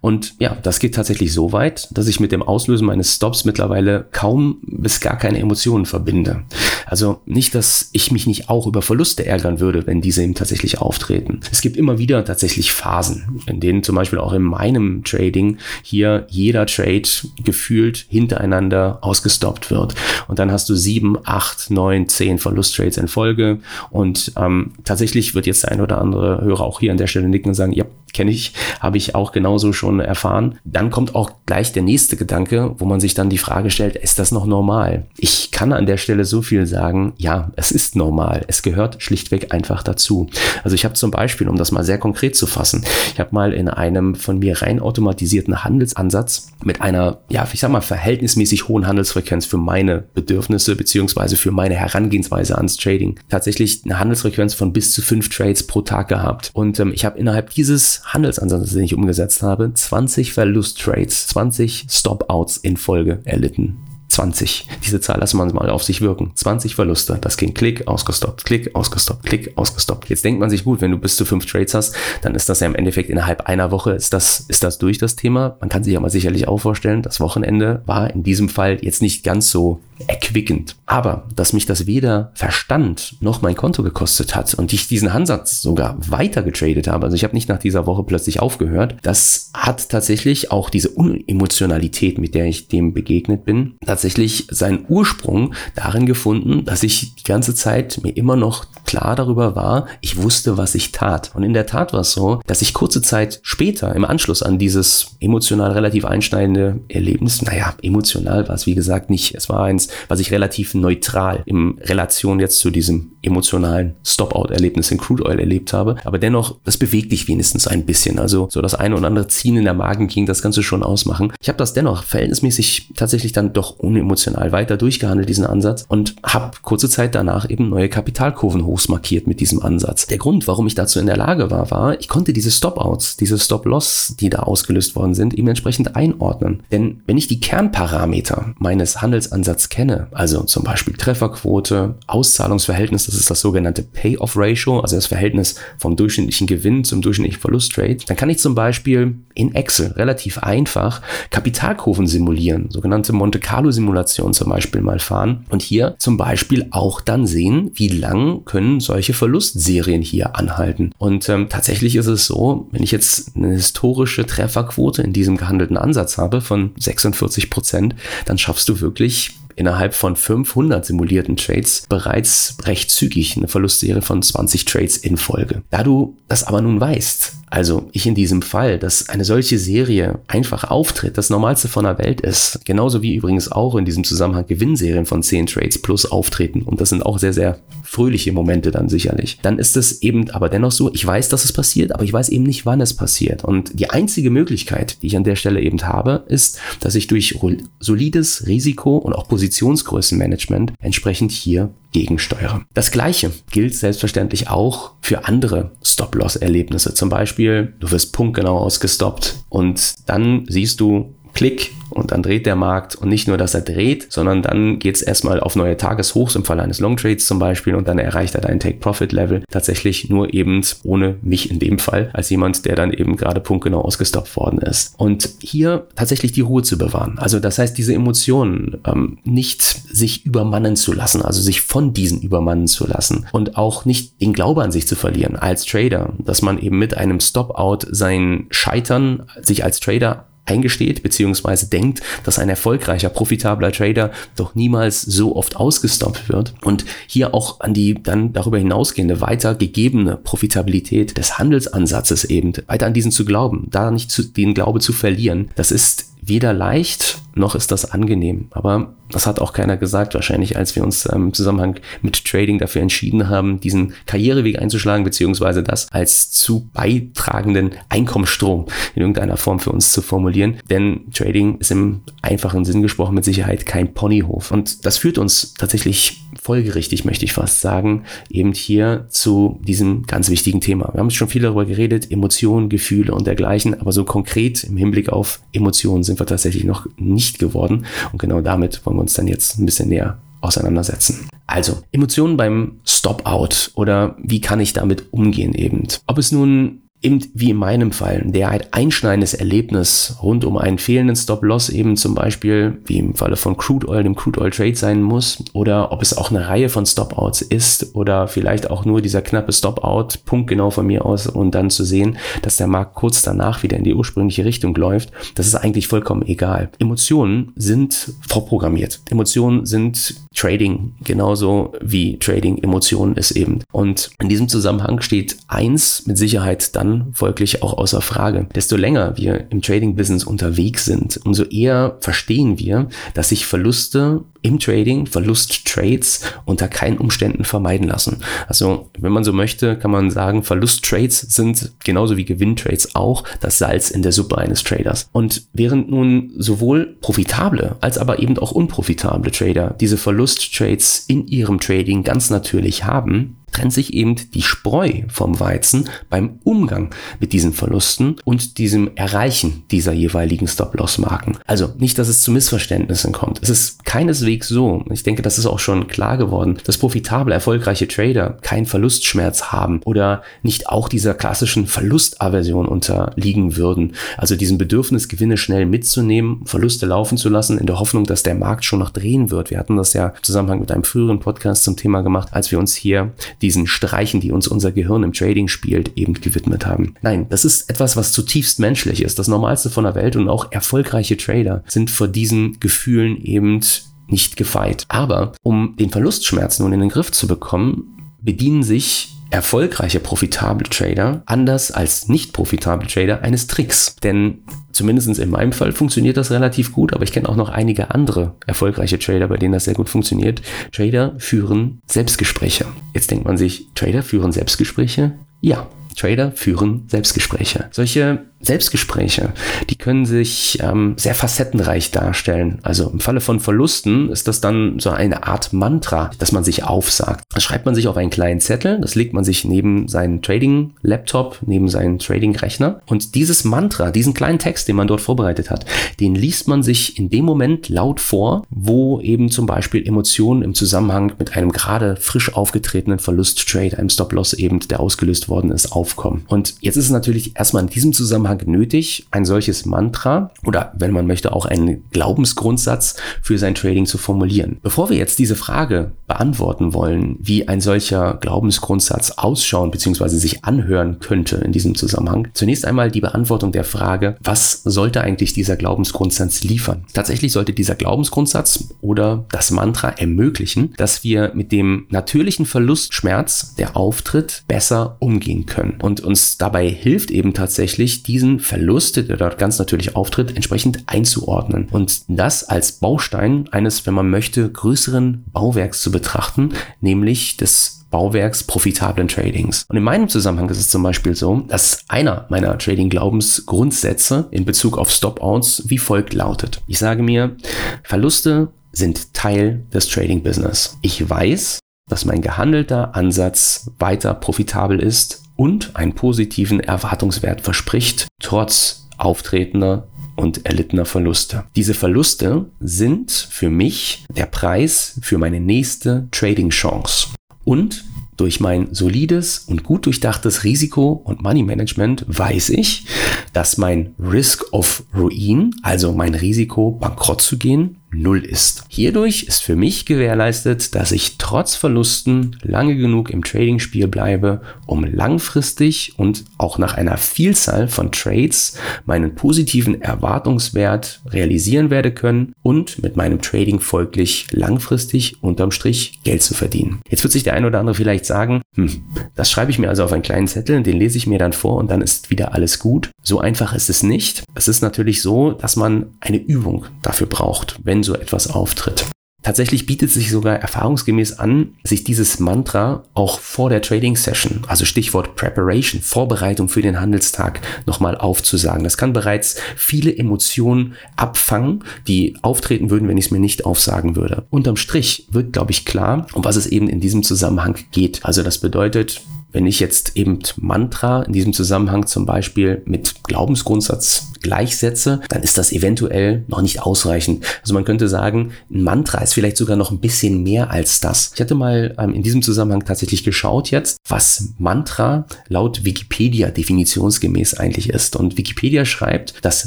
Und 0.00 0.34
ja, 0.38 0.56
das 0.62 0.78
geht 0.78 0.94
tatsächlich 0.94 1.32
so 1.32 1.52
weit, 1.52 1.88
dass 1.90 2.08
ich 2.08 2.20
mit 2.20 2.32
dem 2.32 2.42
Auslösen 2.42 2.86
meines 2.86 3.14
Stops 3.14 3.44
mittlerweile 3.44 4.06
kaum 4.12 4.58
bis 4.62 5.00
gar 5.00 5.18
keine 5.18 5.38
Emotionen 5.38 5.84
verbinde. 5.84 6.42
Also 6.86 7.20
nicht, 7.26 7.54
dass 7.54 7.90
ich 7.92 8.10
mich 8.10 8.26
nicht 8.26 8.48
auch 8.48 8.66
über 8.66 8.82
Verluste 8.82 9.26
ärgern 9.26 9.60
würde, 9.60 9.86
wenn 9.86 10.00
diese 10.00 10.22
eben 10.22 10.34
tatsächlich 10.34 10.78
auftreten. 10.78 11.40
Es 11.52 11.60
gibt 11.60 11.76
immer 11.76 11.98
wieder 11.98 12.24
tatsächlich 12.24 12.72
Phasen, 12.72 13.42
in 13.46 13.60
denen 13.60 13.82
zum 13.82 13.94
Beispiel 13.94 14.18
auch 14.18 14.32
in 14.32 14.42
meinem 14.42 15.04
Trading 15.04 15.58
hier 15.82 16.26
jeder 16.30 16.66
Trade 16.66 17.08
gefühlt 17.44 18.06
hintereinander 18.08 18.98
ausgestoppt 19.02 19.70
wird. 19.70 19.94
Und 20.28 20.38
dann 20.38 20.50
hast 20.50 20.68
du 20.68 20.74
sieben, 20.74 21.18
acht, 21.24 21.70
neun, 21.70 22.08
zehn 22.08 22.38
Verlusttrades 22.38 22.96
in 22.96 23.08
Folge. 23.08 23.60
Und 23.90 24.32
ähm, 24.36 24.72
tatsächlich 24.84 25.34
wird 25.34 25.46
jetzt 25.46 25.64
der 25.64 25.72
ein 25.72 25.80
oder 25.80 26.00
andere 26.00 26.40
Hörer 26.42 26.64
auch 26.64 26.80
hier 26.80 26.90
an 26.90 26.98
der 26.98 27.06
Stelle 27.06 27.28
nicken 27.28 27.50
und 27.50 27.54
sagen, 27.54 27.72
ja, 27.72 27.84
kenne 28.12 28.30
ich, 28.30 28.52
habe 28.80 28.96
ich 28.96 29.14
auch 29.14 29.32
genauso 29.32 29.72
schon 29.72 29.89
erfahren. 29.98 30.58
Dann 30.64 30.90
kommt 30.90 31.14
auch 31.16 31.32
gleich 31.46 31.72
der 31.72 31.82
nächste 31.82 32.16
Gedanke, 32.16 32.74
wo 32.78 32.84
man 32.84 33.00
sich 33.00 33.14
dann 33.14 33.30
die 33.30 33.38
Frage 33.38 33.70
stellt, 33.70 33.96
ist 33.96 34.18
das 34.18 34.30
noch 34.30 34.46
normal? 34.46 35.06
Ich 35.18 35.50
kann 35.50 35.72
an 35.72 35.86
der 35.86 35.96
Stelle 35.96 36.24
so 36.24 36.42
viel 36.42 36.66
sagen, 36.66 37.14
ja, 37.16 37.50
es 37.56 37.72
ist 37.72 37.96
normal. 37.96 38.44
Es 38.46 38.62
gehört 38.62 39.02
schlichtweg 39.02 39.52
einfach 39.52 39.82
dazu. 39.82 40.28
Also 40.62 40.74
ich 40.74 40.84
habe 40.84 40.94
zum 40.94 41.10
Beispiel, 41.10 41.48
um 41.48 41.56
das 41.56 41.72
mal 41.72 41.82
sehr 41.82 41.98
konkret 41.98 42.36
zu 42.36 42.46
fassen, 42.46 42.84
ich 43.12 43.18
habe 43.18 43.34
mal 43.34 43.52
in 43.52 43.68
einem 43.68 44.14
von 44.14 44.38
mir 44.38 44.62
rein 44.62 44.80
automatisierten 44.80 45.64
Handelsansatz 45.64 46.52
mit 46.64 46.80
einer, 46.82 47.18
ja, 47.28 47.48
ich 47.52 47.60
sag 47.60 47.70
mal, 47.70 47.80
verhältnismäßig 47.80 48.68
hohen 48.68 48.86
Handelsfrequenz 48.86 49.46
für 49.46 49.58
meine 49.58 50.04
Bedürfnisse 50.14 50.76
beziehungsweise 50.76 51.36
für 51.36 51.50
meine 51.50 51.74
Herangehensweise 51.74 52.56
ans 52.56 52.76
Trading 52.76 53.18
tatsächlich 53.28 53.82
eine 53.84 53.98
Handelsfrequenz 53.98 54.54
von 54.54 54.72
bis 54.72 54.92
zu 54.92 55.02
fünf 55.02 55.28
Trades 55.28 55.66
pro 55.66 55.82
Tag 55.82 56.08
gehabt. 56.08 56.50
Und 56.52 56.78
ähm, 56.80 56.92
ich 56.94 57.04
habe 57.04 57.18
innerhalb 57.18 57.50
dieses 57.50 58.02
Handelsansatz, 58.04 58.72
den 58.72 58.84
ich 58.84 58.94
umgesetzt 58.94 59.42
habe, 59.42 59.72
20 59.82 60.32
Verlust-Trades, 60.32 61.26
20 61.28 61.86
Stop-Outs 61.88 62.58
in 62.58 62.76
Folge 62.76 63.20
erlitten. 63.24 63.89
20. 64.20 64.68
Diese 64.84 65.00
Zahl 65.00 65.18
lassen 65.18 65.38
wir 65.38 65.46
mal 65.46 65.70
auf 65.70 65.82
sich 65.82 66.02
wirken. 66.02 66.32
20 66.34 66.74
Verluste. 66.74 67.16
Das 67.18 67.38
ging 67.38 67.54
Klick, 67.54 67.88
ausgestoppt, 67.88 68.44
Klick, 68.44 68.74
ausgestoppt, 68.74 69.24
Klick, 69.24 69.56
ausgestoppt. 69.56 70.10
Jetzt 70.10 70.24
denkt 70.26 70.40
man 70.40 70.50
sich, 70.50 70.64
gut, 70.64 70.82
wenn 70.82 70.90
du 70.90 70.98
bis 70.98 71.16
zu 71.16 71.24
fünf 71.24 71.46
Trades 71.46 71.72
hast, 71.72 71.96
dann 72.20 72.34
ist 72.34 72.50
das 72.50 72.60
ja 72.60 72.66
im 72.66 72.74
Endeffekt 72.74 73.08
innerhalb 73.08 73.42
einer 73.42 73.70
Woche 73.70 73.92
ist 73.92 74.12
das, 74.12 74.40
ist 74.40 74.62
das 74.62 74.76
durch 74.76 74.98
das 74.98 75.16
Thema. 75.16 75.56
Man 75.60 75.70
kann 75.70 75.84
sich 75.84 75.96
aber 75.96 76.10
sicherlich 76.10 76.48
auch 76.48 76.58
vorstellen, 76.58 77.00
das 77.00 77.20
Wochenende 77.20 77.82
war 77.86 78.10
in 78.10 78.22
diesem 78.22 78.50
Fall 78.50 78.76
jetzt 78.82 79.00
nicht 79.00 79.24
ganz 79.24 79.50
so 79.50 79.80
erquickend. 80.06 80.76
Aber, 80.86 81.24
dass 81.34 81.52
mich 81.52 81.66
das 81.66 81.86
weder 81.86 82.30
Verstand 82.34 83.16
noch 83.20 83.42
mein 83.42 83.54
Konto 83.54 83.82
gekostet 83.82 84.34
hat 84.34 84.54
und 84.54 84.72
ich 84.72 84.88
diesen 84.88 85.08
Ansatz 85.08 85.60
sogar 85.60 85.96
weiter 86.00 86.42
getradet 86.42 86.88
habe, 86.88 87.06
also 87.06 87.16
ich 87.16 87.24
habe 87.24 87.34
nicht 87.34 87.48
nach 87.48 87.58
dieser 87.58 87.86
Woche 87.86 88.02
plötzlich 88.04 88.40
aufgehört, 88.40 88.96
das 89.02 89.50
hat 89.54 89.88
tatsächlich 89.88 90.50
auch 90.50 90.70
diese 90.70 90.90
Unemotionalität, 90.90 92.18
mit 92.18 92.34
der 92.34 92.46
ich 92.46 92.68
dem 92.68 92.94
begegnet 92.94 93.44
bin, 93.44 93.74
tatsächlich 93.84 94.09
seinen 94.50 94.84
Ursprung 94.88 95.54
darin 95.74 96.06
gefunden, 96.06 96.64
dass 96.64 96.82
ich 96.82 97.14
die 97.14 97.24
ganze 97.24 97.54
Zeit 97.54 98.00
mir 98.02 98.16
immer 98.16 98.36
noch 98.36 98.66
klar 98.84 99.14
darüber 99.14 99.54
war, 99.54 99.86
ich 100.00 100.20
wusste, 100.20 100.56
was 100.56 100.74
ich 100.74 100.92
tat. 100.92 101.30
Und 101.34 101.42
in 101.42 101.52
der 101.52 101.66
Tat 101.66 101.92
war 101.92 102.00
es 102.00 102.12
so, 102.12 102.40
dass 102.46 102.62
ich 102.62 102.74
kurze 102.74 103.02
Zeit 103.02 103.40
später 103.42 103.94
im 103.94 104.04
Anschluss 104.04 104.42
an 104.42 104.58
dieses 104.58 105.16
emotional 105.20 105.72
relativ 105.72 106.04
einschneidende 106.04 106.80
Erlebnis, 106.88 107.42
naja, 107.42 107.74
emotional 107.82 108.48
war 108.48 108.54
es 108.54 108.66
wie 108.66 108.74
gesagt 108.74 109.10
nicht, 109.10 109.34
es 109.34 109.48
war 109.48 109.62
eins, 109.62 109.88
was 110.08 110.20
ich 110.20 110.32
relativ 110.32 110.74
neutral 110.74 111.42
in 111.46 111.78
Relation 111.80 112.40
jetzt 112.40 112.58
zu 112.58 112.70
diesem 112.70 113.12
emotionalen 113.22 113.94
Stop-out-Erlebnis 114.04 114.90
in 114.90 114.98
Crude 114.98 115.24
Oil 115.26 115.38
erlebt 115.38 115.72
habe. 115.72 115.96
Aber 116.04 116.18
dennoch, 116.18 116.56
das 116.64 116.76
bewegt 116.76 117.12
dich 117.12 117.28
wenigstens 117.28 117.66
ein 117.66 117.84
bisschen. 117.86 118.18
Also 118.18 118.48
so 118.50 118.60
das 118.60 118.74
eine 118.74 118.96
oder 118.96 119.06
andere 119.06 119.28
Ziehen 119.28 119.56
in 119.56 119.64
der 119.64 119.74
Magen 119.74 120.08
ging 120.08 120.26
das 120.26 120.42
Ganze 120.42 120.62
schon 120.62 120.82
ausmachen. 120.82 121.32
Ich 121.40 121.48
habe 121.48 121.58
das 121.58 121.72
dennoch 121.74 122.04
verhältnismäßig 122.04 122.90
tatsächlich 122.96 123.32
dann 123.32 123.52
doch 123.52 123.78
unemotional 123.78 124.52
weiter 124.52 124.76
durchgehandelt, 124.76 125.28
diesen 125.28 125.46
Ansatz, 125.46 125.84
und 125.88 126.16
habe 126.24 126.58
kurze 126.62 126.88
Zeit 126.88 127.14
danach 127.14 127.48
eben 127.48 127.68
neue 127.68 127.88
Kapitalkurvenhochs 127.88 128.88
markiert 128.88 129.26
mit 129.26 129.40
diesem 129.40 129.62
Ansatz. 129.62 130.06
Der 130.06 130.18
Grund, 130.18 130.46
warum 130.46 130.66
ich 130.66 130.74
dazu 130.74 130.98
in 130.98 131.06
der 131.06 131.16
Lage 131.16 131.50
war, 131.50 131.70
war, 131.70 131.98
ich 132.00 132.08
konnte 132.08 132.32
diese 132.32 132.50
Stop-outs, 132.50 133.16
diese 133.16 133.38
Stop-loss, 133.38 134.14
die 134.18 134.30
da 134.30 134.40
ausgelöst 134.40 134.96
worden 134.96 135.14
sind, 135.14 135.34
eben 135.34 135.48
entsprechend 135.48 135.96
einordnen. 135.96 136.62
Denn 136.72 137.02
wenn 137.06 137.18
ich 137.18 137.28
die 137.28 137.40
Kernparameter 137.40 138.54
meines 138.58 139.02
Handelsansatzes 139.02 139.68
kenne, 139.68 140.08
also 140.12 140.42
zum 140.44 140.64
Beispiel 140.64 140.94
Trefferquote, 140.94 141.94
Auszahlungsverhältnis, 142.06 143.09
das 143.10 143.20
ist 143.20 143.30
das 143.30 143.40
sogenannte 143.40 143.82
Payoff-Ratio, 143.82 144.80
also 144.80 144.96
das 144.96 145.06
Verhältnis 145.06 145.56
vom 145.78 145.96
durchschnittlichen 145.96 146.46
Gewinn 146.46 146.84
zum 146.84 147.02
durchschnittlichen 147.02 147.40
Verlustrate, 147.40 148.06
dann 148.06 148.16
kann 148.16 148.30
ich 148.30 148.38
zum 148.38 148.54
Beispiel 148.54 149.16
in 149.34 149.54
Excel 149.54 149.88
relativ 149.92 150.38
einfach 150.38 151.02
Kapitalkurven 151.30 152.06
simulieren, 152.06 152.70
sogenannte 152.70 153.12
Monte 153.12 153.40
Carlo-Simulation 153.40 154.32
zum 154.34 154.50
Beispiel 154.50 154.80
mal 154.80 154.98
fahren 154.98 155.46
und 155.50 155.62
hier 155.62 155.96
zum 155.98 156.16
Beispiel 156.16 156.68
auch 156.70 157.00
dann 157.00 157.26
sehen, 157.26 157.70
wie 157.74 157.88
lang 157.88 158.44
können 158.44 158.80
solche 158.80 159.12
Verlustserien 159.12 160.02
hier 160.02 160.36
anhalten. 160.36 160.92
Und 160.98 161.28
ähm, 161.28 161.48
tatsächlich 161.48 161.96
ist 161.96 162.06
es 162.06 162.26
so, 162.26 162.68
wenn 162.70 162.82
ich 162.82 162.92
jetzt 162.92 163.36
eine 163.36 163.52
historische 163.52 164.26
Trefferquote 164.26 165.02
in 165.02 165.12
diesem 165.12 165.36
gehandelten 165.36 165.76
Ansatz 165.76 166.18
habe 166.18 166.40
von 166.40 166.70
46 166.78 167.50
Prozent, 167.50 167.94
dann 168.26 168.38
schaffst 168.38 168.68
du 168.68 168.80
wirklich 168.80 169.39
innerhalb 169.60 169.94
von 169.94 170.16
500 170.16 170.84
simulierten 170.84 171.36
Trades 171.36 171.84
bereits 171.88 172.56
recht 172.64 172.90
zügig 172.90 173.36
eine 173.36 173.46
Verlustserie 173.46 174.02
von 174.02 174.22
20 174.22 174.64
Trades 174.64 174.96
in 174.96 175.18
Folge. 175.18 175.62
Da 175.70 175.82
du 175.82 176.16
das 176.28 176.44
aber 176.44 176.62
nun 176.62 176.80
weißt, 176.80 177.34
also 177.50 177.88
ich 177.92 178.06
in 178.06 178.14
diesem 178.14 178.42
Fall, 178.42 178.78
dass 178.78 179.08
eine 179.08 179.24
solche 179.24 179.58
Serie 179.58 180.20
einfach 180.28 180.70
auftritt, 180.70 181.18
das 181.18 181.30
Normalste 181.30 181.66
von 181.66 181.84
der 181.84 181.98
Welt 181.98 182.20
ist, 182.20 182.60
genauso 182.64 183.02
wie 183.02 183.16
übrigens 183.16 183.50
auch 183.50 183.74
in 183.74 183.84
diesem 183.84 184.04
Zusammenhang 184.04 184.46
Gewinnserien 184.46 185.04
von 185.04 185.22
10 185.22 185.46
Trades 185.46 185.82
plus 185.82 186.06
auftreten 186.06 186.62
und 186.62 186.80
das 186.80 186.90
sind 186.90 187.04
auch 187.04 187.18
sehr, 187.18 187.32
sehr 187.32 187.58
fröhliche 187.82 188.30
Momente 188.30 188.70
dann 188.70 188.88
sicherlich, 188.88 189.40
dann 189.42 189.58
ist 189.58 189.76
es 189.76 190.00
eben 190.02 190.30
aber 190.30 190.48
dennoch 190.48 190.70
so, 190.70 190.92
ich 190.94 191.04
weiß, 191.04 191.28
dass 191.28 191.44
es 191.44 191.52
passiert, 191.52 191.92
aber 191.92 192.04
ich 192.04 192.12
weiß 192.12 192.28
eben 192.28 192.44
nicht, 192.44 192.66
wann 192.66 192.80
es 192.80 192.94
passiert. 192.94 193.44
Und 193.44 193.78
die 193.80 193.90
einzige 193.90 194.30
Möglichkeit, 194.30 195.02
die 195.02 195.08
ich 195.08 195.16
an 195.16 195.24
der 195.24 195.34
Stelle 195.34 195.60
eben 195.60 195.82
habe, 195.82 196.24
ist, 196.28 196.60
dass 196.78 196.94
ich 196.94 197.08
durch 197.08 197.36
solides 197.80 198.46
Risiko 198.46 198.96
und 198.98 199.12
auch 199.12 199.26
Positionsgrößenmanagement 199.26 200.72
entsprechend 200.78 201.32
hier 201.32 201.70
gegensteuere. 201.92 202.62
Das 202.74 202.90
gleiche 202.90 203.32
gilt 203.50 203.74
selbstverständlich 203.74 204.48
auch 204.48 204.92
für 205.00 205.26
andere 205.26 205.72
Stop-Loss-Erlebnisse. 205.82 206.94
Zum 206.94 207.08
Beispiel, 207.08 207.74
du 207.80 207.90
wirst 207.90 208.12
punktgenau 208.12 208.58
ausgestoppt 208.58 209.36
und 209.48 209.94
dann 210.06 210.46
siehst 210.48 210.80
du, 210.80 211.14
Klick, 211.34 211.72
und 211.90 212.12
dann 212.12 212.22
dreht 212.22 212.46
der 212.46 212.56
Markt 212.56 212.94
und 212.94 213.08
nicht 213.08 213.28
nur, 213.28 213.36
dass 213.36 213.54
er 213.54 213.60
dreht, 213.60 214.06
sondern 214.10 214.42
dann 214.42 214.78
geht 214.78 214.96
es 214.96 215.02
erstmal 215.02 215.40
auf 215.40 215.56
neue 215.56 215.76
Tageshochs 215.76 216.36
im 216.36 216.44
Fall 216.44 216.60
eines 216.60 216.80
Long 216.80 216.96
Trades 216.96 217.26
zum 217.26 217.38
Beispiel 217.38 217.74
und 217.74 217.88
dann 217.88 217.98
erreicht 217.98 218.34
er 218.34 218.40
dein 218.40 218.60
Take-Profit-Level 218.60 219.44
tatsächlich 219.50 220.08
nur 220.08 220.32
eben 220.32 220.62
ohne 220.84 221.16
mich 221.22 221.50
in 221.50 221.58
dem 221.58 221.78
Fall 221.78 222.10
als 222.12 222.30
jemand, 222.30 222.64
der 222.64 222.76
dann 222.76 222.92
eben 222.92 223.16
gerade 223.16 223.40
punktgenau 223.40 223.80
ausgestoppt 223.80 224.36
worden 224.36 224.60
ist. 224.60 224.94
Und 224.98 225.28
hier 225.40 225.88
tatsächlich 225.94 226.32
die 226.32 226.40
Ruhe 226.40 226.62
zu 226.62 226.78
bewahren. 226.78 227.18
Also 227.18 227.40
das 227.40 227.58
heißt, 227.58 227.76
diese 227.76 227.94
Emotionen 227.94 228.78
ähm, 228.86 229.18
nicht 229.24 229.62
sich 229.62 230.24
übermannen 230.24 230.76
zu 230.76 230.92
lassen, 230.92 231.22
also 231.22 231.40
sich 231.40 231.60
von 231.60 231.92
diesen 231.92 232.20
übermannen 232.20 232.66
zu 232.66 232.86
lassen 232.86 233.26
und 233.32 233.56
auch 233.56 233.84
nicht 233.84 234.20
den 234.20 234.32
Glaube 234.32 234.62
an 234.62 234.72
sich 234.72 234.86
zu 234.86 234.94
verlieren 234.94 235.36
als 235.36 235.64
Trader, 235.64 236.14
dass 236.18 236.42
man 236.42 236.58
eben 236.58 236.78
mit 236.78 236.96
einem 236.96 237.20
Stop-out 237.20 237.86
sein 237.90 238.46
Scheitern 238.50 239.24
sich 239.42 239.64
als 239.64 239.80
Trader 239.80 240.26
eingesteht 240.46 241.02
bzw. 241.02 241.66
denkt, 241.66 242.00
dass 242.24 242.38
ein 242.38 242.48
erfolgreicher, 242.48 243.08
profitabler 243.08 243.72
Trader 243.72 244.10
doch 244.36 244.54
niemals 244.54 245.02
so 245.02 245.36
oft 245.36 245.56
ausgestoppt 245.56 246.28
wird 246.28 246.54
und 246.62 246.84
hier 247.06 247.34
auch 247.34 247.60
an 247.60 247.74
die 247.74 247.94
dann 247.94 248.32
darüber 248.32 248.58
hinausgehende 248.58 249.20
weitergegebene 249.20 250.16
Profitabilität 250.16 251.16
des 251.16 251.38
Handelsansatzes 251.38 252.24
eben 252.24 252.52
weiter 252.66 252.86
an 252.86 252.94
diesen 252.94 253.12
zu 253.12 253.24
glauben, 253.24 253.68
da 253.70 253.90
nicht 253.90 254.10
zu, 254.10 254.22
den 254.22 254.54
Glaube 254.54 254.80
zu 254.80 254.92
verlieren, 254.92 255.50
das 255.54 255.70
ist 255.70 256.10
weder 256.22 256.52
leicht 256.52 257.18
noch 257.34 257.54
ist 257.54 257.70
das 257.70 257.90
angenehm. 257.90 258.48
Aber 258.50 258.94
das 259.10 259.26
hat 259.26 259.40
auch 259.40 259.52
keiner 259.52 259.76
gesagt, 259.76 260.14
wahrscheinlich, 260.14 260.56
als 260.56 260.76
wir 260.76 260.84
uns 260.84 261.06
ähm, 261.06 261.26
im 261.26 261.32
Zusammenhang 261.32 261.76
mit 262.02 262.24
Trading 262.24 262.58
dafür 262.58 262.82
entschieden 262.82 263.28
haben, 263.28 263.60
diesen 263.60 263.94
Karriereweg 264.06 264.60
einzuschlagen, 264.60 265.04
beziehungsweise 265.04 265.62
das 265.62 265.88
als 265.90 266.30
zu 266.30 266.68
beitragenden 266.72 267.72
Einkommensstrom 267.88 268.66
in 268.94 269.02
irgendeiner 269.02 269.36
Form 269.36 269.60
für 269.60 269.70
uns 269.70 269.92
zu 269.92 270.02
formulieren. 270.02 270.58
Denn 270.70 271.10
Trading 271.12 271.58
ist 271.58 271.70
im 271.70 272.02
einfachen 272.22 272.64
Sinn 272.64 272.82
gesprochen 272.82 273.14
mit 273.14 273.24
Sicherheit 273.24 273.66
kein 273.66 273.94
Ponyhof. 273.94 274.50
Und 274.50 274.84
das 274.86 274.98
führt 274.98 275.18
uns 275.18 275.54
tatsächlich 275.54 276.20
folgerichtig, 276.40 277.04
möchte 277.04 277.24
ich 277.24 277.32
fast 277.32 277.60
sagen, 277.60 278.04
eben 278.30 278.52
hier 278.52 279.06
zu 279.08 279.60
diesem 279.62 280.04
ganz 280.04 280.30
wichtigen 280.30 280.60
Thema. 280.60 280.90
Wir 280.92 281.00
haben 281.00 281.10
schon 281.10 281.28
viel 281.28 281.42
darüber 281.42 281.64
geredet, 281.64 282.10
Emotionen, 282.10 282.68
Gefühle 282.68 283.12
und 283.12 283.26
dergleichen, 283.26 283.78
aber 283.78 283.92
so 283.92 284.04
konkret 284.04 284.64
im 284.64 284.76
Hinblick 284.76 285.10
auf 285.10 285.40
Emotionen 285.52 286.02
sind 286.02 286.18
wir 286.18 286.26
tatsächlich 286.26 286.64
noch 286.64 286.86
nicht 287.20 287.38
geworden. 287.38 287.84
Und 288.12 288.18
genau 288.18 288.40
damit 288.40 288.84
wollen 288.86 288.96
wir 288.96 289.02
uns 289.02 289.12
dann 289.12 289.26
jetzt 289.26 289.58
ein 289.58 289.66
bisschen 289.66 289.90
näher 289.90 290.18
auseinandersetzen. 290.40 291.28
Also, 291.46 291.82
Emotionen 291.92 292.38
beim 292.38 292.80
Stop-out 292.86 293.72
oder 293.74 294.16
wie 294.22 294.40
kann 294.40 294.58
ich 294.58 294.72
damit 294.72 295.12
umgehen 295.12 295.52
eben? 295.52 295.86
Ob 296.06 296.16
es 296.16 296.32
nun 296.32 296.82
eben 297.02 297.24
wie 297.34 297.50
in 297.50 297.56
meinem 297.56 297.92
Fall, 297.92 298.22
der 298.26 298.50
ein 298.50 298.62
einschneidendes 298.72 299.34
Erlebnis 299.34 300.16
rund 300.22 300.44
um 300.44 300.58
einen 300.58 300.78
fehlenden 300.78 301.16
Stop-Loss 301.16 301.70
eben 301.70 301.96
zum 301.96 302.14
Beispiel, 302.14 302.78
wie 302.84 302.98
im 302.98 303.14
Falle 303.14 303.36
von 303.36 303.56
Crude 303.56 303.88
Oil, 303.88 304.02
dem 304.02 304.16
Crude 304.16 304.40
Oil 304.40 304.50
Trade 304.50 304.76
sein 304.76 305.02
muss, 305.02 305.42
oder 305.52 305.92
ob 305.92 306.02
es 306.02 306.16
auch 306.16 306.30
eine 306.30 306.48
Reihe 306.48 306.68
von 306.68 306.84
Stop-Outs 306.84 307.42
ist 307.42 307.94
oder 307.94 308.28
vielleicht 308.28 308.70
auch 308.70 308.84
nur 308.84 309.00
dieser 309.00 309.22
knappe 309.22 309.52
Stop-Out, 309.52 310.24
punktgenau 310.26 310.70
von 310.70 310.86
mir 310.86 311.04
aus 311.06 311.26
und 311.26 311.54
dann 311.54 311.70
zu 311.70 311.84
sehen, 311.84 312.18
dass 312.42 312.56
der 312.56 312.66
Markt 312.66 312.94
kurz 312.94 313.22
danach 313.22 313.62
wieder 313.62 313.76
in 313.76 313.84
die 313.84 313.94
ursprüngliche 313.94 314.44
Richtung 314.44 314.74
läuft, 314.74 315.10
das 315.34 315.46
ist 315.46 315.54
eigentlich 315.54 315.88
vollkommen 315.88 316.26
egal. 316.26 316.70
Emotionen 316.78 317.52
sind 317.56 318.12
vorprogrammiert. 318.28 319.00
Emotionen 319.10 319.64
sind 319.64 320.14
Trading, 320.34 320.94
genauso 321.02 321.72
wie 321.80 322.18
Trading 322.18 322.58
Emotionen 322.58 323.16
ist 323.16 323.32
eben. 323.32 323.60
Und 323.72 324.10
in 324.20 324.28
diesem 324.28 324.48
Zusammenhang 324.48 325.00
steht 325.00 325.36
eins 325.48 326.06
mit 326.06 326.18
Sicherheit 326.18 326.76
dann 326.76 326.89
folglich 327.12 327.62
auch 327.62 327.76
außer 327.78 328.00
Frage. 328.00 328.46
Desto 328.54 328.76
länger 328.76 329.16
wir 329.16 329.46
im 329.50 329.62
Trading-Business 329.62 330.24
unterwegs 330.24 330.84
sind, 330.84 331.20
umso 331.24 331.44
eher 331.44 331.96
verstehen 332.00 332.58
wir, 332.58 332.88
dass 333.14 333.30
sich 333.30 333.46
Verluste 333.46 334.24
im 334.42 334.58
Trading, 334.58 335.06
Verlusttrades 335.06 336.22
unter 336.44 336.68
keinen 336.68 336.98
Umständen 336.98 337.44
vermeiden 337.44 337.88
lassen. 337.88 338.18
Also, 338.46 338.88
wenn 338.98 339.12
man 339.12 339.24
so 339.24 339.32
möchte, 339.32 339.76
kann 339.76 339.90
man 339.90 340.10
sagen, 340.10 340.42
Verlusttrades 340.42 341.20
sind 341.20 341.72
genauso 341.84 342.16
wie 342.16 342.24
Gewinntrades 342.24 342.94
auch 342.94 343.24
das 343.40 343.58
Salz 343.58 343.90
in 343.90 344.02
der 344.02 344.12
Suppe 344.12 344.38
eines 344.38 344.62
Traders. 344.64 345.08
Und 345.12 345.46
während 345.52 345.90
nun 345.90 346.32
sowohl 346.38 346.96
profitable 347.00 347.76
als 347.80 347.98
aber 347.98 348.20
eben 348.20 348.38
auch 348.38 348.52
unprofitable 348.52 349.30
Trader 349.30 349.74
diese 349.78 349.98
Verlusttrades 349.98 351.04
in 351.06 351.26
ihrem 351.26 351.60
Trading 351.60 352.02
ganz 352.02 352.30
natürlich 352.30 352.84
haben, 352.84 353.36
trennt 353.52 353.72
sich 353.72 353.94
eben 353.94 354.16
die 354.34 354.42
Spreu 354.42 355.02
vom 355.08 355.40
Weizen 355.40 355.88
beim 356.08 356.38
Umgang 356.44 356.90
mit 357.18 357.32
diesen 357.32 357.52
Verlusten 357.52 358.16
und 358.24 358.58
diesem 358.58 358.90
Erreichen 358.96 359.64
dieser 359.70 359.92
jeweiligen 359.92 360.48
Stop-Loss-Marken. 360.48 361.38
Also 361.46 361.72
nicht, 361.78 361.98
dass 361.98 362.08
es 362.08 362.22
zu 362.22 362.30
Missverständnissen 362.30 363.12
kommt. 363.12 363.40
Es 363.42 363.48
ist 363.48 363.84
keineswegs 363.84 364.48
so. 364.48 364.84
Ich 364.90 365.02
denke, 365.02 365.22
das 365.22 365.38
ist 365.38 365.46
auch 365.46 365.58
schon 365.58 365.88
klar 365.88 366.16
geworden, 366.16 366.58
dass 366.64 366.78
profitable, 366.78 367.34
erfolgreiche 367.34 367.88
Trader 367.88 368.38
keinen 368.42 368.66
Verlustschmerz 368.66 369.44
haben 369.52 369.80
oder 369.84 370.22
nicht 370.42 370.68
auch 370.68 370.88
dieser 370.88 371.14
klassischen 371.14 371.66
Verlustaversion 371.66 372.66
unterliegen 372.66 373.56
würden. 373.56 373.94
Also 374.16 374.36
diesem 374.36 374.58
Bedürfnis, 374.58 375.08
Gewinne 375.08 375.36
schnell 375.36 375.66
mitzunehmen, 375.66 376.42
Verluste 376.44 376.86
laufen 376.86 377.18
zu 377.18 377.28
lassen, 377.28 377.58
in 377.58 377.66
der 377.66 377.78
Hoffnung, 377.78 378.04
dass 378.04 378.22
der 378.22 378.34
Markt 378.34 378.64
schon 378.64 378.78
noch 378.78 378.90
drehen 378.90 379.30
wird. 379.30 379.50
Wir 379.50 379.58
hatten 379.58 379.76
das 379.76 379.92
ja 379.92 380.08
im 380.08 380.22
Zusammenhang 380.22 380.60
mit 380.60 380.70
einem 380.70 380.84
früheren 380.84 381.20
Podcast 381.20 381.64
zum 381.64 381.76
Thema 381.76 382.02
gemacht, 382.02 382.28
als 382.32 382.50
wir 382.50 382.58
uns 382.58 382.74
hier 382.74 383.12
diesen 383.42 383.66
Streichen, 383.66 384.20
die 384.20 384.32
uns 384.32 384.48
unser 384.48 384.72
Gehirn 384.72 385.02
im 385.02 385.12
Trading 385.12 385.48
spielt, 385.48 385.96
eben 385.96 386.14
gewidmet 386.14 386.66
haben. 386.66 386.94
Nein, 387.02 387.26
das 387.28 387.44
ist 387.44 387.70
etwas, 387.70 387.96
was 387.96 388.12
zutiefst 388.12 388.58
menschlich 388.58 389.02
ist. 389.02 389.18
Das 389.18 389.28
Normalste 389.28 389.70
von 389.70 389.84
der 389.84 389.94
Welt 389.94 390.16
und 390.16 390.28
auch 390.28 390.52
erfolgreiche 390.52 391.16
Trader 391.16 391.64
sind 391.66 391.90
vor 391.90 392.08
diesen 392.08 392.60
Gefühlen 392.60 393.16
eben 393.22 393.60
nicht 394.08 394.36
gefeit. 394.36 394.84
Aber 394.88 395.32
um 395.42 395.76
den 395.78 395.90
Verlustschmerz 395.90 396.58
nun 396.58 396.72
in 396.72 396.80
den 396.80 396.88
Griff 396.88 397.12
zu 397.12 397.26
bekommen, 397.26 398.14
bedienen 398.20 398.62
sich 398.62 399.14
erfolgreiche 399.30 400.00
profitable 400.00 400.68
Trader 400.68 401.22
anders 401.26 401.70
als 401.70 402.08
nicht 402.08 402.32
profitable 402.32 402.86
Trader 402.86 403.22
eines 403.22 403.46
Tricks. 403.46 403.96
Denn 404.02 404.42
zumindest 404.72 405.18
in 405.18 405.30
meinem 405.30 405.52
Fall 405.52 405.72
funktioniert 405.72 406.16
das 406.16 406.30
relativ 406.30 406.72
gut, 406.72 406.92
aber 406.92 407.04
ich 407.04 407.12
kenne 407.12 407.28
auch 407.28 407.36
noch 407.36 407.48
einige 407.48 407.92
andere 407.92 408.34
erfolgreiche 408.46 408.98
Trader, 408.98 409.28
bei 409.28 409.36
denen 409.36 409.52
das 409.52 409.64
sehr 409.64 409.74
gut 409.74 409.88
funktioniert. 409.88 410.42
Trader 410.72 411.14
führen 411.18 411.80
Selbstgespräche. 411.86 412.66
Jetzt 412.94 413.10
denkt 413.10 413.24
man 413.24 413.36
sich, 413.36 413.66
Trader 413.74 414.02
führen 414.02 414.32
Selbstgespräche? 414.32 415.12
Ja, 415.40 415.68
Trader 415.96 416.32
führen 416.32 416.84
Selbstgespräche. 416.88 417.68
Solche 417.70 418.29
Selbstgespräche, 418.40 419.32
die 419.68 419.76
können 419.76 420.06
sich 420.06 420.58
ähm, 420.62 420.94
sehr 420.96 421.14
facettenreich 421.14 421.90
darstellen. 421.90 422.58
Also 422.62 422.88
im 422.88 423.00
Falle 423.00 423.20
von 423.20 423.38
Verlusten 423.38 424.10
ist 424.10 424.28
das 424.28 424.40
dann 424.40 424.78
so 424.78 424.90
eine 424.90 425.26
Art 425.26 425.52
Mantra, 425.52 426.10
das 426.18 426.32
man 426.32 426.42
sich 426.42 426.64
aufsagt. 426.64 427.22
Das 427.34 427.44
schreibt 427.44 427.66
man 427.66 427.74
sich 427.74 427.86
auf 427.86 427.98
einen 427.98 428.10
kleinen 428.10 428.40
Zettel, 428.40 428.80
das 428.80 428.94
legt 428.94 429.12
man 429.12 429.24
sich 429.24 429.44
neben 429.44 429.88
seinen 429.88 430.22
Trading-Laptop, 430.22 431.40
neben 431.46 431.68
seinen 431.68 431.98
Trading-Rechner. 431.98 432.80
Und 432.86 433.14
dieses 433.14 433.44
Mantra, 433.44 433.90
diesen 433.90 434.14
kleinen 434.14 434.38
Text, 434.38 434.68
den 434.68 434.76
man 434.76 434.88
dort 434.88 435.02
vorbereitet 435.02 435.50
hat, 435.50 435.66
den 436.00 436.14
liest 436.14 436.48
man 436.48 436.62
sich 436.62 436.98
in 436.98 437.10
dem 437.10 437.26
Moment 437.26 437.68
laut 437.68 438.00
vor, 438.00 438.46
wo 438.48 439.00
eben 439.00 439.30
zum 439.30 439.44
Beispiel 439.44 439.86
Emotionen 439.86 440.42
im 440.42 440.54
Zusammenhang 440.54 441.12
mit 441.18 441.36
einem 441.36 441.52
gerade 441.52 441.96
frisch 441.96 442.34
aufgetretenen 442.34 442.98
Verlust-Trade, 442.98 443.78
einem 443.78 443.90
Stop-Loss 443.90 444.32
eben, 444.32 444.60
der 444.60 444.80
ausgelöst 444.80 445.28
worden 445.28 445.50
ist, 445.50 445.72
aufkommen. 445.72 446.24
Und 446.28 446.54
jetzt 446.60 446.76
ist 446.76 446.86
es 446.86 446.90
natürlich 446.90 447.36
erstmal 447.36 447.64
in 447.64 447.68
diesem 447.68 447.92
Zusammenhang 447.92 448.29
nötig, 448.46 449.06
ein 449.10 449.24
solches 449.24 449.66
Mantra 449.66 450.30
oder 450.44 450.72
wenn 450.76 450.92
man 450.92 451.06
möchte 451.06 451.32
auch 451.32 451.46
einen 451.46 451.84
Glaubensgrundsatz 451.90 452.96
für 453.22 453.38
sein 453.38 453.54
Trading 453.54 453.86
zu 453.86 453.98
formulieren. 453.98 454.58
Bevor 454.62 454.90
wir 454.90 454.96
jetzt 454.96 455.18
diese 455.18 455.36
Frage 455.36 455.92
beantworten 456.06 456.72
wollen, 456.74 457.16
wie 457.20 457.48
ein 457.48 457.60
solcher 457.60 458.18
Glaubensgrundsatz 458.20 459.12
ausschauen 459.12 459.70
bzw. 459.70 460.08
sich 460.08 460.44
anhören 460.44 460.98
könnte 461.00 461.36
in 461.36 461.52
diesem 461.52 461.74
Zusammenhang, 461.74 462.28
zunächst 462.34 462.64
einmal 462.64 462.90
die 462.90 463.00
Beantwortung 463.00 463.52
der 463.52 463.64
Frage, 463.64 464.16
was 464.22 464.62
sollte 464.64 465.00
eigentlich 465.02 465.32
dieser 465.32 465.56
Glaubensgrundsatz 465.56 466.42
liefern? 466.42 466.84
Tatsächlich 466.92 467.32
sollte 467.32 467.52
dieser 467.52 467.74
Glaubensgrundsatz 467.74 468.74
oder 468.80 469.24
das 469.30 469.50
Mantra 469.50 469.90
ermöglichen, 469.90 470.74
dass 470.76 471.04
wir 471.04 471.32
mit 471.34 471.52
dem 471.52 471.86
natürlichen 471.90 472.46
Verlustschmerz, 472.46 473.54
der 473.56 473.76
auftritt, 473.76 474.42
besser 474.48 474.96
umgehen 474.98 475.46
können 475.46 475.78
und 475.80 476.00
uns 476.00 476.38
dabei 476.38 476.68
hilft 476.68 477.10
eben 477.10 477.34
tatsächlich 477.34 478.02
diesen 478.20 478.38
Verlust, 478.38 478.96
der 478.96 479.16
dort 479.16 479.38
ganz 479.38 479.58
natürlich 479.58 479.96
auftritt, 479.96 480.36
entsprechend 480.36 480.82
einzuordnen 480.86 481.68
und 481.70 482.02
das 482.08 482.44
als 482.44 482.72
Baustein 482.72 483.48
eines, 483.50 483.86
wenn 483.86 483.94
man 483.94 484.10
möchte, 484.10 484.50
größeren 484.50 485.24
Bauwerks 485.32 485.80
zu 485.80 485.90
betrachten, 485.90 486.50
nämlich 486.82 487.38
des 487.38 487.86
Bauwerks 487.90 488.44
profitablen 488.44 489.08
Tradings. 489.08 489.64
Und 489.68 489.78
in 489.78 489.82
meinem 489.82 490.08
Zusammenhang 490.10 490.50
ist 490.50 490.60
es 490.60 490.68
zum 490.68 490.82
Beispiel 490.82 491.16
so, 491.16 491.40
dass 491.48 491.82
einer 491.88 492.26
meiner 492.28 492.58
Trading-Glaubensgrundsätze 492.58 494.28
in 494.30 494.44
Bezug 494.44 494.76
auf 494.76 494.90
Stop-Outs 494.90 495.64
wie 495.66 495.78
folgt 495.78 496.12
lautet. 496.12 496.60
Ich 496.66 496.78
sage 496.78 497.02
mir, 497.02 497.36
Verluste 497.82 498.48
sind 498.70 499.14
Teil 499.14 499.64
des 499.72 499.88
Trading-Business. 499.88 500.76
Ich 500.82 501.08
weiß, 501.08 501.58
dass 501.88 502.04
mein 502.04 502.20
gehandelter 502.20 502.94
Ansatz 502.94 503.70
weiter 503.78 504.12
profitabel 504.12 504.78
ist 504.78 505.22
und 505.40 505.74
einen 505.74 505.94
positiven 505.94 506.60
Erwartungswert 506.60 507.40
verspricht, 507.40 508.08
trotz 508.20 508.88
auftretender 508.98 509.88
und 510.14 510.44
erlittener 510.44 510.84
Verluste. 510.84 511.44
Diese 511.56 511.72
Verluste 511.72 512.50
sind 512.60 513.10
für 513.10 513.48
mich 513.48 514.04
der 514.14 514.26
Preis 514.26 514.98
für 515.00 515.16
meine 515.16 515.40
nächste 515.40 516.08
Trading-Chance. 516.10 517.08
Und 517.42 517.84
durch 518.18 518.38
mein 518.38 518.74
solides 518.74 519.38
und 519.38 519.64
gut 519.64 519.86
durchdachtes 519.86 520.44
Risiko- 520.44 521.00
und 521.04 521.22
Money-Management 521.22 522.04
weiß 522.06 522.50
ich, 522.50 522.84
dass 523.32 523.56
mein 523.56 523.94
Risk 523.98 524.52
of 524.52 524.82
Ruin, 524.94 525.54
also 525.62 525.94
mein 525.94 526.14
Risiko, 526.14 526.72
bankrott 526.72 527.22
zu 527.22 527.38
gehen, 527.38 527.76
null 527.92 528.24
ist. 528.24 528.64
Hierdurch 528.68 529.24
ist 529.24 529.42
für 529.42 529.56
mich 529.56 529.86
gewährleistet, 529.86 530.74
dass 530.74 530.92
ich 530.92 531.18
trotz 531.18 531.56
Verlusten 531.56 532.36
lange 532.42 532.76
genug 532.76 533.10
im 533.10 533.24
Trading-Spiel 533.24 533.88
bleibe, 533.88 534.42
um 534.66 534.84
langfristig 534.84 535.94
und 535.96 536.24
auch 536.38 536.58
nach 536.58 536.74
einer 536.74 536.96
Vielzahl 536.96 537.68
von 537.68 537.92
Trades 537.92 538.56
meinen 538.86 539.14
positiven 539.14 539.80
Erwartungswert 539.80 541.00
realisieren 541.10 541.70
werde 541.70 541.92
können 541.92 542.32
und 542.42 542.82
mit 542.82 542.96
meinem 542.96 543.20
Trading 543.20 543.60
folglich 543.60 544.26
langfristig 544.30 545.22
unterm 545.22 545.50
Strich 545.50 546.00
Geld 546.04 546.22
zu 546.22 546.34
verdienen. 546.34 546.80
Jetzt 546.88 547.02
wird 547.02 547.12
sich 547.12 547.24
der 547.24 547.34
ein 547.34 547.44
oder 547.44 547.58
andere 547.60 547.74
vielleicht 547.74 548.06
sagen, 548.06 548.42
hm, 548.54 548.82
das 549.14 549.30
schreibe 549.30 549.50
ich 549.50 549.58
mir 549.58 549.68
also 549.68 549.84
auf 549.84 549.92
einen 549.92 550.02
kleinen 550.02 550.28
Zettel, 550.28 550.62
den 550.62 550.78
lese 550.78 550.98
ich 550.98 551.06
mir 551.06 551.18
dann 551.18 551.32
vor 551.32 551.56
und 551.56 551.70
dann 551.70 551.82
ist 551.82 552.10
wieder 552.10 552.34
alles 552.34 552.58
gut. 552.58 552.90
So 553.02 553.20
einfach 553.20 553.54
ist 553.54 553.70
es 553.70 553.82
nicht. 553.82 554.24
Es 554.34 554.48
ist 554.48 554.62
natürlich 554.62 555.02
so, 555.02 555.32
dass 555.32 555.56
man 555.56 555.86
eine 556.00 556.18
Übung 556.18 556.66
dafür 556.82 557.06
braucht, 557.06 557.58
wenn 557.64 557.79
wenn 557.80 557.84
so 557.84 557.94
etwas 557.94 558.28
auftritt. 558.28 558.84
Tatsächlich 559.22 559.66
bietet 559.66 559.90
sich 559.90 560.10
sogar 560.10 560.36
erfahrungsgemäß 560.36 561.18
an, 561.18 561.54
sich 561.62 561.84
dieses 561.84 562.20
Mantra 562.20 562.84
auch 562.94 563.20
vor 563.20 563.50
der 563.50 563.60
Trading 563.60 563.94
Session, 563.94 564.42
also 564.48 564.64
Stichwort 564.64 565.14
Preparation, 565.14 565.82
Vorbereitung 565.82 566.48
für 566.48 566.62
den 566.62 566.80
Handelstag, 566.80 567.40
nochmal 567.66 567.98
aufzusagen. 567.98 568.64
Das 568.64 568.78
kann 568.78 568.94
bereits 568.94 569.36
viele 569.56 569.94
Emotionen 569.94 570.74
abfangen, 570.96 571.64
die 571.86 572.16
auftreten 572.22 572.70
würden, 572.70 572.88
wenn 572.88 572.96
ich 572.96 573.06
es 573.06 573.10
mir 573.10 573.18
nicht 573.18 573.44
aufsagen 573.44 573.94
würde. 573.94 574.24
Unterm 574.30 574.56
Strich 574.56 575.06
wird, 575.10 575.34
glaube 575.34 575.52
ich, 575.52 575.66
klar, 575.66 576.06
um 576.14 576.24
was 576.24 576.36
es 576.36 576.46
eben 576.46 576.68
in 576.70 576.80
diesem 576.80 577.02
Zusammenhang 577.02 577.58
geht. 577.72 578.04
Also 578.04 578.22
das 578.22 578.38
bedeutet, 578.38 579.02
wenn 579.32 579.46
ich 579.46 579.60
jetzt 579.60 579.96
eben 579.96 580.18
Mantra 580.36 581.02
in 581.02 581.12
diesem 581.12 581.32
Zusammenhang 581.32 581.86
zum 581.86 582.06
Beispiel 582.06 582.62
mit 582.64 583.04
Glaubensgrundsatz 583.04 584.08
gleichsetze, 584.20 585.00
dann 585.08 585.22
ist 585.22 585.38
das 585.38 585.52
eventuell 585.52 586.24
noch 586.28 586.42
nicht 586.42 586.62
ausreichend. 586.62 587.24
Also 587.42 587.54
man 587.54 587.64
könnte 587.64 587.88
sagen, 587.88 588.32
ein 588.50 588.62
Mantra 588.62 588.98
ist 588.98 589.14
vielleicht 589.14 589.36
sogar 589.36 589.56
noch 589.56 589.70
ein 589.70 589.80
bisschen 589.80 590.22
mehr 590.22 590.50
als 590.50 590.80
das. 590.80 591.12
Ich 591.14 591.20
hatte 591.20 591.34
mal 591.34 591.74
ähm, 591.78 591.94
in 591.94 592.02
diesem 592.02 592.22
Zusammenhang 592.22 592.64
tatsächlich 592.64 593.04
geschaut 593.04 593.50
jetzt, 593.50 593.78
was 593.88 594.34
Mantra 594.38 595.06
laut 595.28 595.64
Wikipedia 595.64 596.30
definitionsgemäß 596.30 597.34
eigentlich 597.34 597.70
ist. 597.70 597.96
Und 597.96 598.18
Wikipedia 598.18 598.64
schreibt, 598.64 599.14
dass 599.24 599.46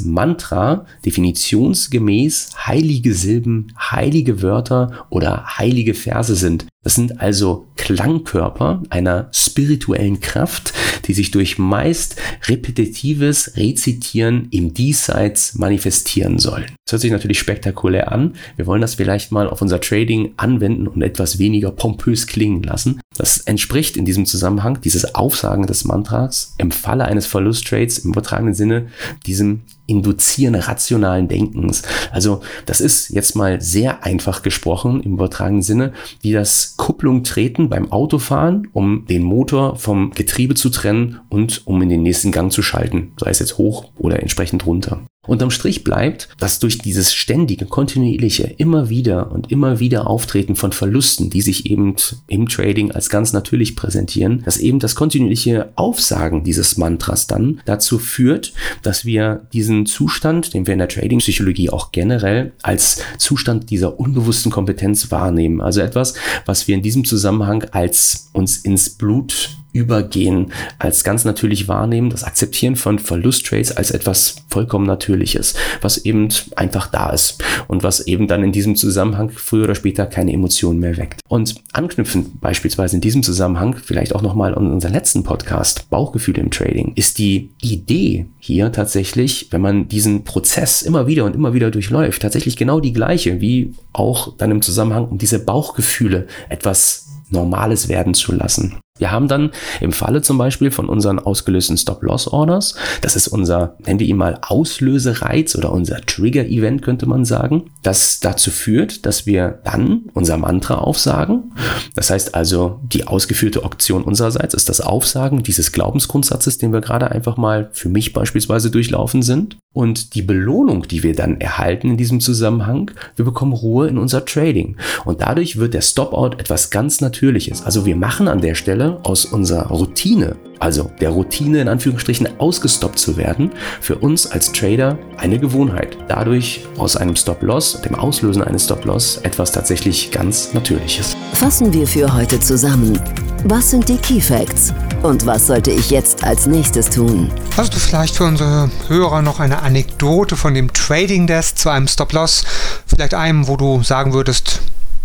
Mantra 0.00 0.86
definitionsgemäß 1.04 2.50
heilige 2.66 3.14
Silben, 3.14 3.72
heilige 3.78 4.42
Wörter 4.42 5.06
oder 5.10 5.44
heilige 5.58 5.94
Verse 5.94 6.34
sind. 6.34 6.66
Das 6.82 6.96
sind 6.96 7.20
also 7.20 7.66
Klangkörper 7.76 8.82
einer 8.90 9.28
spirituellen 9.32 9.73
Kraft, 10.20 10.72
die 11.06 11.14
sich 11.14 11.30
durch 11.30 11.58
meist 11.58 12.16
repetitives 12.46 13.56
Rezitieren 13.56 14.48
im 14.50 14.74
Diesseits 14.74 15.54
manifestieren 15.54 16.38
sollen. 16.38 16.66
Das 16.84 16.92
hört 16.92 17.02
sich 17.02 17.12
natürlich 17.12 17.38
spektakulär 17.38 18.12
an. 18.12 18.34
Wir 18.56 18.66
wollen 18.66 18.80
das 18.80 18.94
vielleicht 18.94 19.32
mal 19.32 19.48
auf 19.48 19.62
unser 19.62 19.80
Trading 19.80 20.34
anwenden 20.36 20.86
und 20.86 21.02
etwas 21.02 21.38
weniger 21.38 21.70
pompös 21.70 22.26
klingen 22.26 22.62
lassen. 22.62 23.00
Das 23.16 23.38
entspricht 23.38 23.96
in 23.96 24.04
diesem 24.04 24.26
Zusammenhang, 24.26 24.80
dieses 24.82 25.14
Aufsagen 25.14 25.66
des 25.66 25.84
Mantras, 25.84 26.54
im 26.58 26.70
Falle 26.70 27.04
eines 27.04 27.26
Verlusttrades 27.26 27.98
im 28.00 28.10
übertragenen 28.10 28.54
Sinne, 28.54 28.88
diesem 29.26 29.62
Induzieren 29.86 30.54
rationalen 30.54 31.28
Denkens. 31.28 31.82
Also 32.10 32.40
das 32.64 32.80
ist 32.80 33.10
jetzt 33.10 33.36
mal 33.36 33.60
sehr 33.60 34.02
einfach 34.02 34.42
gesprochen 34.42 35.02
im 35.02 35.12
übertragenen 35.14 35.62
Sinne, 35.62 35.92
wie 36.22 36.32
das 36.32 36.74
Kupplung 36.78 37.22
treten 37.22 37.68
beim 37.68 37.92
Autofahren, 37.92 38.68
um 38.72 39.04
den 39.06 39.22
Motor 39.22 39.63
vom 39.76 40.12
Getriebe 40.12 40.54
zu 40.54 40.70
trennen 40.70 41.20
und 41.28 41.66
um 41.66 41.80
in 41.82 41.88
den 41.88 42.02
nächsten 42.02 42.32
Gang 42.32 42.52
zu 42.52 42.62
schalten, 42.62 43.12
sei 43.18 43.30
es 43.30 43.38
jetzt 43.38 43.58
hoch 43.58 43.90
oder 43.96 44.20
entsprechend 44.20 44.66
runter. 44.66 45.02
Unterm 45.26 45.50
Strich 45.50 45.84
bleibt, 45.84 46.28
dass 46.38 46.58
durch 46.58 46.78
dieses 46.78 47.14
ständige, 47.14 47.66
kontinuierliche, 47.66 48.54
immer 48.58 48.88
wieder 48.88 49.32
und 49.32 49.50
immer 49.50 49.80
wieder 49.80 50.06
Auftreten 50.08 50.56
von 50.56 50.72
Verlusten, 50.72 51.30
die 51.30 51.40
sich 51.40 51.70
eben 51.70 51.96
im 52.28 52.48
Trading 52.48 52.92
als 52.92 53.08
ganz 53.08 53.32
natürlich 53.32 53.76
präsentieren, 53.76 54.42
dass 54.44 54.58
eben 54.58 54.78
das 54.78 54.94
kontinuierliche 54.94 55.72
Aufsagen 55.76 56.44
dieses 56.44 56.76
Mantras 56.76 57.26
dann 57.26 57.60
dazu 57.64 57.98
führt, 57.98 58.52
dass 58.82 59.04
wir 59.04 59.46
diesen 59.52 59.86
Zustand, 59.86 60.54
den 60.54 60.66
wir 60.66 60.74
in 60.74 60.78
der 60.78 60.88
Trading-Psychologie 60.88 61.70
auch 61.70 61.92
generell 61.92 62.52
als 62.62 63.00
Zustand 63.18 63.70
dieser 63.70 63.98
unbewussten 63.98 64.52
Kompetenz 64.52 65.10
wahrnehmen. 65.10 65.60
Also 65.60 65.80
etwas, 65.80 66.14
was 66.46 66.68
wir 66.68 66.74
in 66.74 66.82
diesem 66.82 67.04
Zusammenhang 67.04 67.64
als 67.72 68.30
uns 68.32 68.58
ins 68.58 68.90
Blut 68.90 69.56
übergehen, 69.74 70.52
als 70.78 71.04
ganz 71.04 71.24
natürlich 71.24 71.68
wahrnehmen, 71.68 72.08
das 72.08 72.24
Akzeptieren 72.24 72.76
von 72.76 72.98
Verlusttrades 72.98 73.76
als 73.76 73.90
etwas 73.90 74.36
vollkommen 74.48 74.86
Natürliches, 74.86 75.54
was 75.82 75.98
eben 75.98 76.28
einfach 76.54 76.86
da 76.86 77.10
ist 77.10 77.42
und 77.66 77.82
was 77.82 78.06
eben 78.06 78.28
dann 78.28 78.44
in 78.44 78.52
diesem 78.52 78.76
Zusammenhang 78.76 79.30
früher 79.30 79.64
oder 79.64 79.74
später 79.74 80.06
keine 80.06 80.32
Emotionen 80.32 80.78
mehr 80.78 80.96
weckt. 80.96 81.20
Und 81.28 81.56
anknüpfend 81.72 82.40
beispielsweise 82.40 82.94
in 82.94 83.00
diesem 83.00 83.24
Zusammenhang, 83.24 83.76
vielleicht 83.84 84.14
auch 84.14 84.22
nochmal 84.22 84.54
an 84.54 84.72
unseren 84.72 84.92
letzten 84.92 85.24
Podcast, 85.24 85.90
Bauchgefühle 85.90 86.40
im 86.40 86.52
Trading, 86.52 86.92
ist 86.94 87.18
die 87.18 87.50
Idee 87.60 88.26
hier 88.38 88.70
tatsächlich, 88.70 89.48
wenn 89.50 89.60
man 89.60 89.88
diesen 89.88 90.22
Prozess 90.22 90.82
immer 90.82 91.08
wieder 91.08 91.24
und 91.24 91.34
immer 91.34 91.52
wieder 91.52 91.72
durchläuft, 91.72 92.22
tatsächlich 92.22 92.56
genau 92.56 92.78
die 92.78 92.92
gleiche, 92.92 93.40
wie 93.40 93.74
auch 93.92 94.36
dann 94.36 94.52
im 94.52 94.62
Zusammenhang 94.62 95.08
um 95.08 95.18
diese 95.18 95.40
Bauchgefühle 95.40 96.28
etwas 96.48 97.08
Normales 97.30 97.88
werden 97.88 98.14
zu 98.14 98.32
lassen. 98.32 98.76
Wir 98.96 99.10
haben 99.10 99.26
dann 99.26 99.50
im 99.80 99.90
Falle 99.90 100.22
zum 100.22 100.38
Beispiel 100.38 100.70
von 100.70 100.88
unseren 100.88 101.18
ausgelösten 101.18 101.76
Stop-Loss-Orders, 101.76 102.76
das 103.00 103.16
ist 103.16 103.26
unser, 103.26 103.74
nennen 103.84 103.98
wir 103.98 104.06
ihn 104.06 104.16
mal 104.16 104.38
Auslösereiz 104.40 105.56
oder 105.56 105.72
unser 105.72 106.00
Trigger-Event, 106.02 106.80
könnte 106.80 107.06
man 107.06 107.24
sagen, 107.24 107.72
das 107.82 108.20
dazu 108.20 108.52
führt, 108.52 109.04
dass 109.04 109.26
wir 109.26 109.58
dann 109.64 110.02
unser 110.14 110.36
Mantra 110.36 110.76
aufsagen. 110.76 111.52
Das 111.96 112.10
heißt 112.10 112.36
also, 112.36 112.78
die 112.84 113.08
ausgeführte 113.08 113.64
Option 113.64 114.04
unsererseits 114.04 114.54
ist 114.54 114.68
das 114.68 114.80
Aufsagen 114.80 115.42
dieses 115.42 115.72
Glaubensgrundsatzes, 115.72 116.58
den 116.58 116.72
wir 116.72 116.80
gerade 116.80 117.10
einfach 117.10 117.36
mal 117.36 117.70
für 117.72 117.88
mich 117.88 118.12
beispielsweise 118.12 118.70
durchlaufen 118.70 119.22
sind. 119.22 119.56
Und 119.72 120.14
die 120.14 120.22
Belohnung, 120.22 120.86
die 120.86 121.02
wir 121.02 121.16
dann 121.16 121.40
erhalten 121.40 121.90
in 121.90 121.96
diesem 121.96 122.20
Zusammenhang, 122.20 122.92
wir 123.16 123.24
bekommen 123.24 123.52
Ruhe 123.52 123.88
in 123.88 123.98
unser 123.98 124.24
Trading. 124.24 124.76
Und 125.04 125.20
dadurch 125.20 125.56
wird 125.56 125.74
der 125.74 125.80
Stop-Out 125.80 126.38
etwas 126.38 126.70
ganz 126.70 127.00
Natürliches. 127.00 127.60
Also 127.64 127.84
wir 127.84 127.96
machen 127.96 128.28
an 128.28 128.40
der 128.40 128.54
Stelle 128.54 128.83
Stelle 128.84 129.00
aus 129.02 129.24
unserer 129.24 129.68
Routine, 129.68 130.36
also 130.58 130.90
der 131.00 131.10
Routine 131.10 131.60
in 131.60 131.68
Anführungsstrichen 131.68 132.28
ausgestoppt 132.38 132.98
zu 132.98 133.16
werden, 133.16 133.50
für 133.80 133.96
uns 133.96 134.26
als 134.26 134.52
Trader 134.52 134.98
eine 135.16 135.38
Gewohnheit. 135.38 135.96
Dadurch 136.08 136.66
aus 136.78 136.96
einem 136.96 137.16
Stop-Loss, 137.16 137.80
dem 137.82 137.94
Auslösen 137.94 138.42
eines 138.42 138.64
Stop-Loss, 138.64 139.18
etwas 139.18 139.52
tatsächlich 139.52 140.10
ganz 140.10 140.52
Natürliches. 140.52 141.16
Fassen 141.32 141.72
wir 141.72 141.86
für 141.86 142.12
heute 142.12 142.38
zusammen. 142.40 143.00
Was 143.46 143.70
sind 143.70 143.88
die 143.88 143.98
Key 143.98 144.20
Facts? 144.20 144.72
Und 145.02 145.26
was 145.26 145.48
sollte 145.48 145.70
ich 145.70 145.90
jetzt 145.90 146.24
als 146.24 146.46
nächstes 146.46 146.88
tun? 146.88 147.30
Hast 147.58 147.74
du 147.74 147.78
vielleicht 147.78 148.16
für 148.16 148.24
unsere 148.24 148.70
Hörer 148.88 149.20
noch 149.20 149.38
eine 149.38 149.60
Anekdote 149.60 150.34
von 150.34 150.54
dem 150.54 150.72
Trading 150.72 151.26
Desk 151.26 151.58
zu 151.58 151.68
einem 151.68 151.86
Stop-Loss? 151.86 152.44
Vielleicht 152.86 153.12
einem, 153.12 153.46
wo 153.46 153.56
du 153.56 153.82
sagen 153.82 154.14
würdest, 154.14 154.43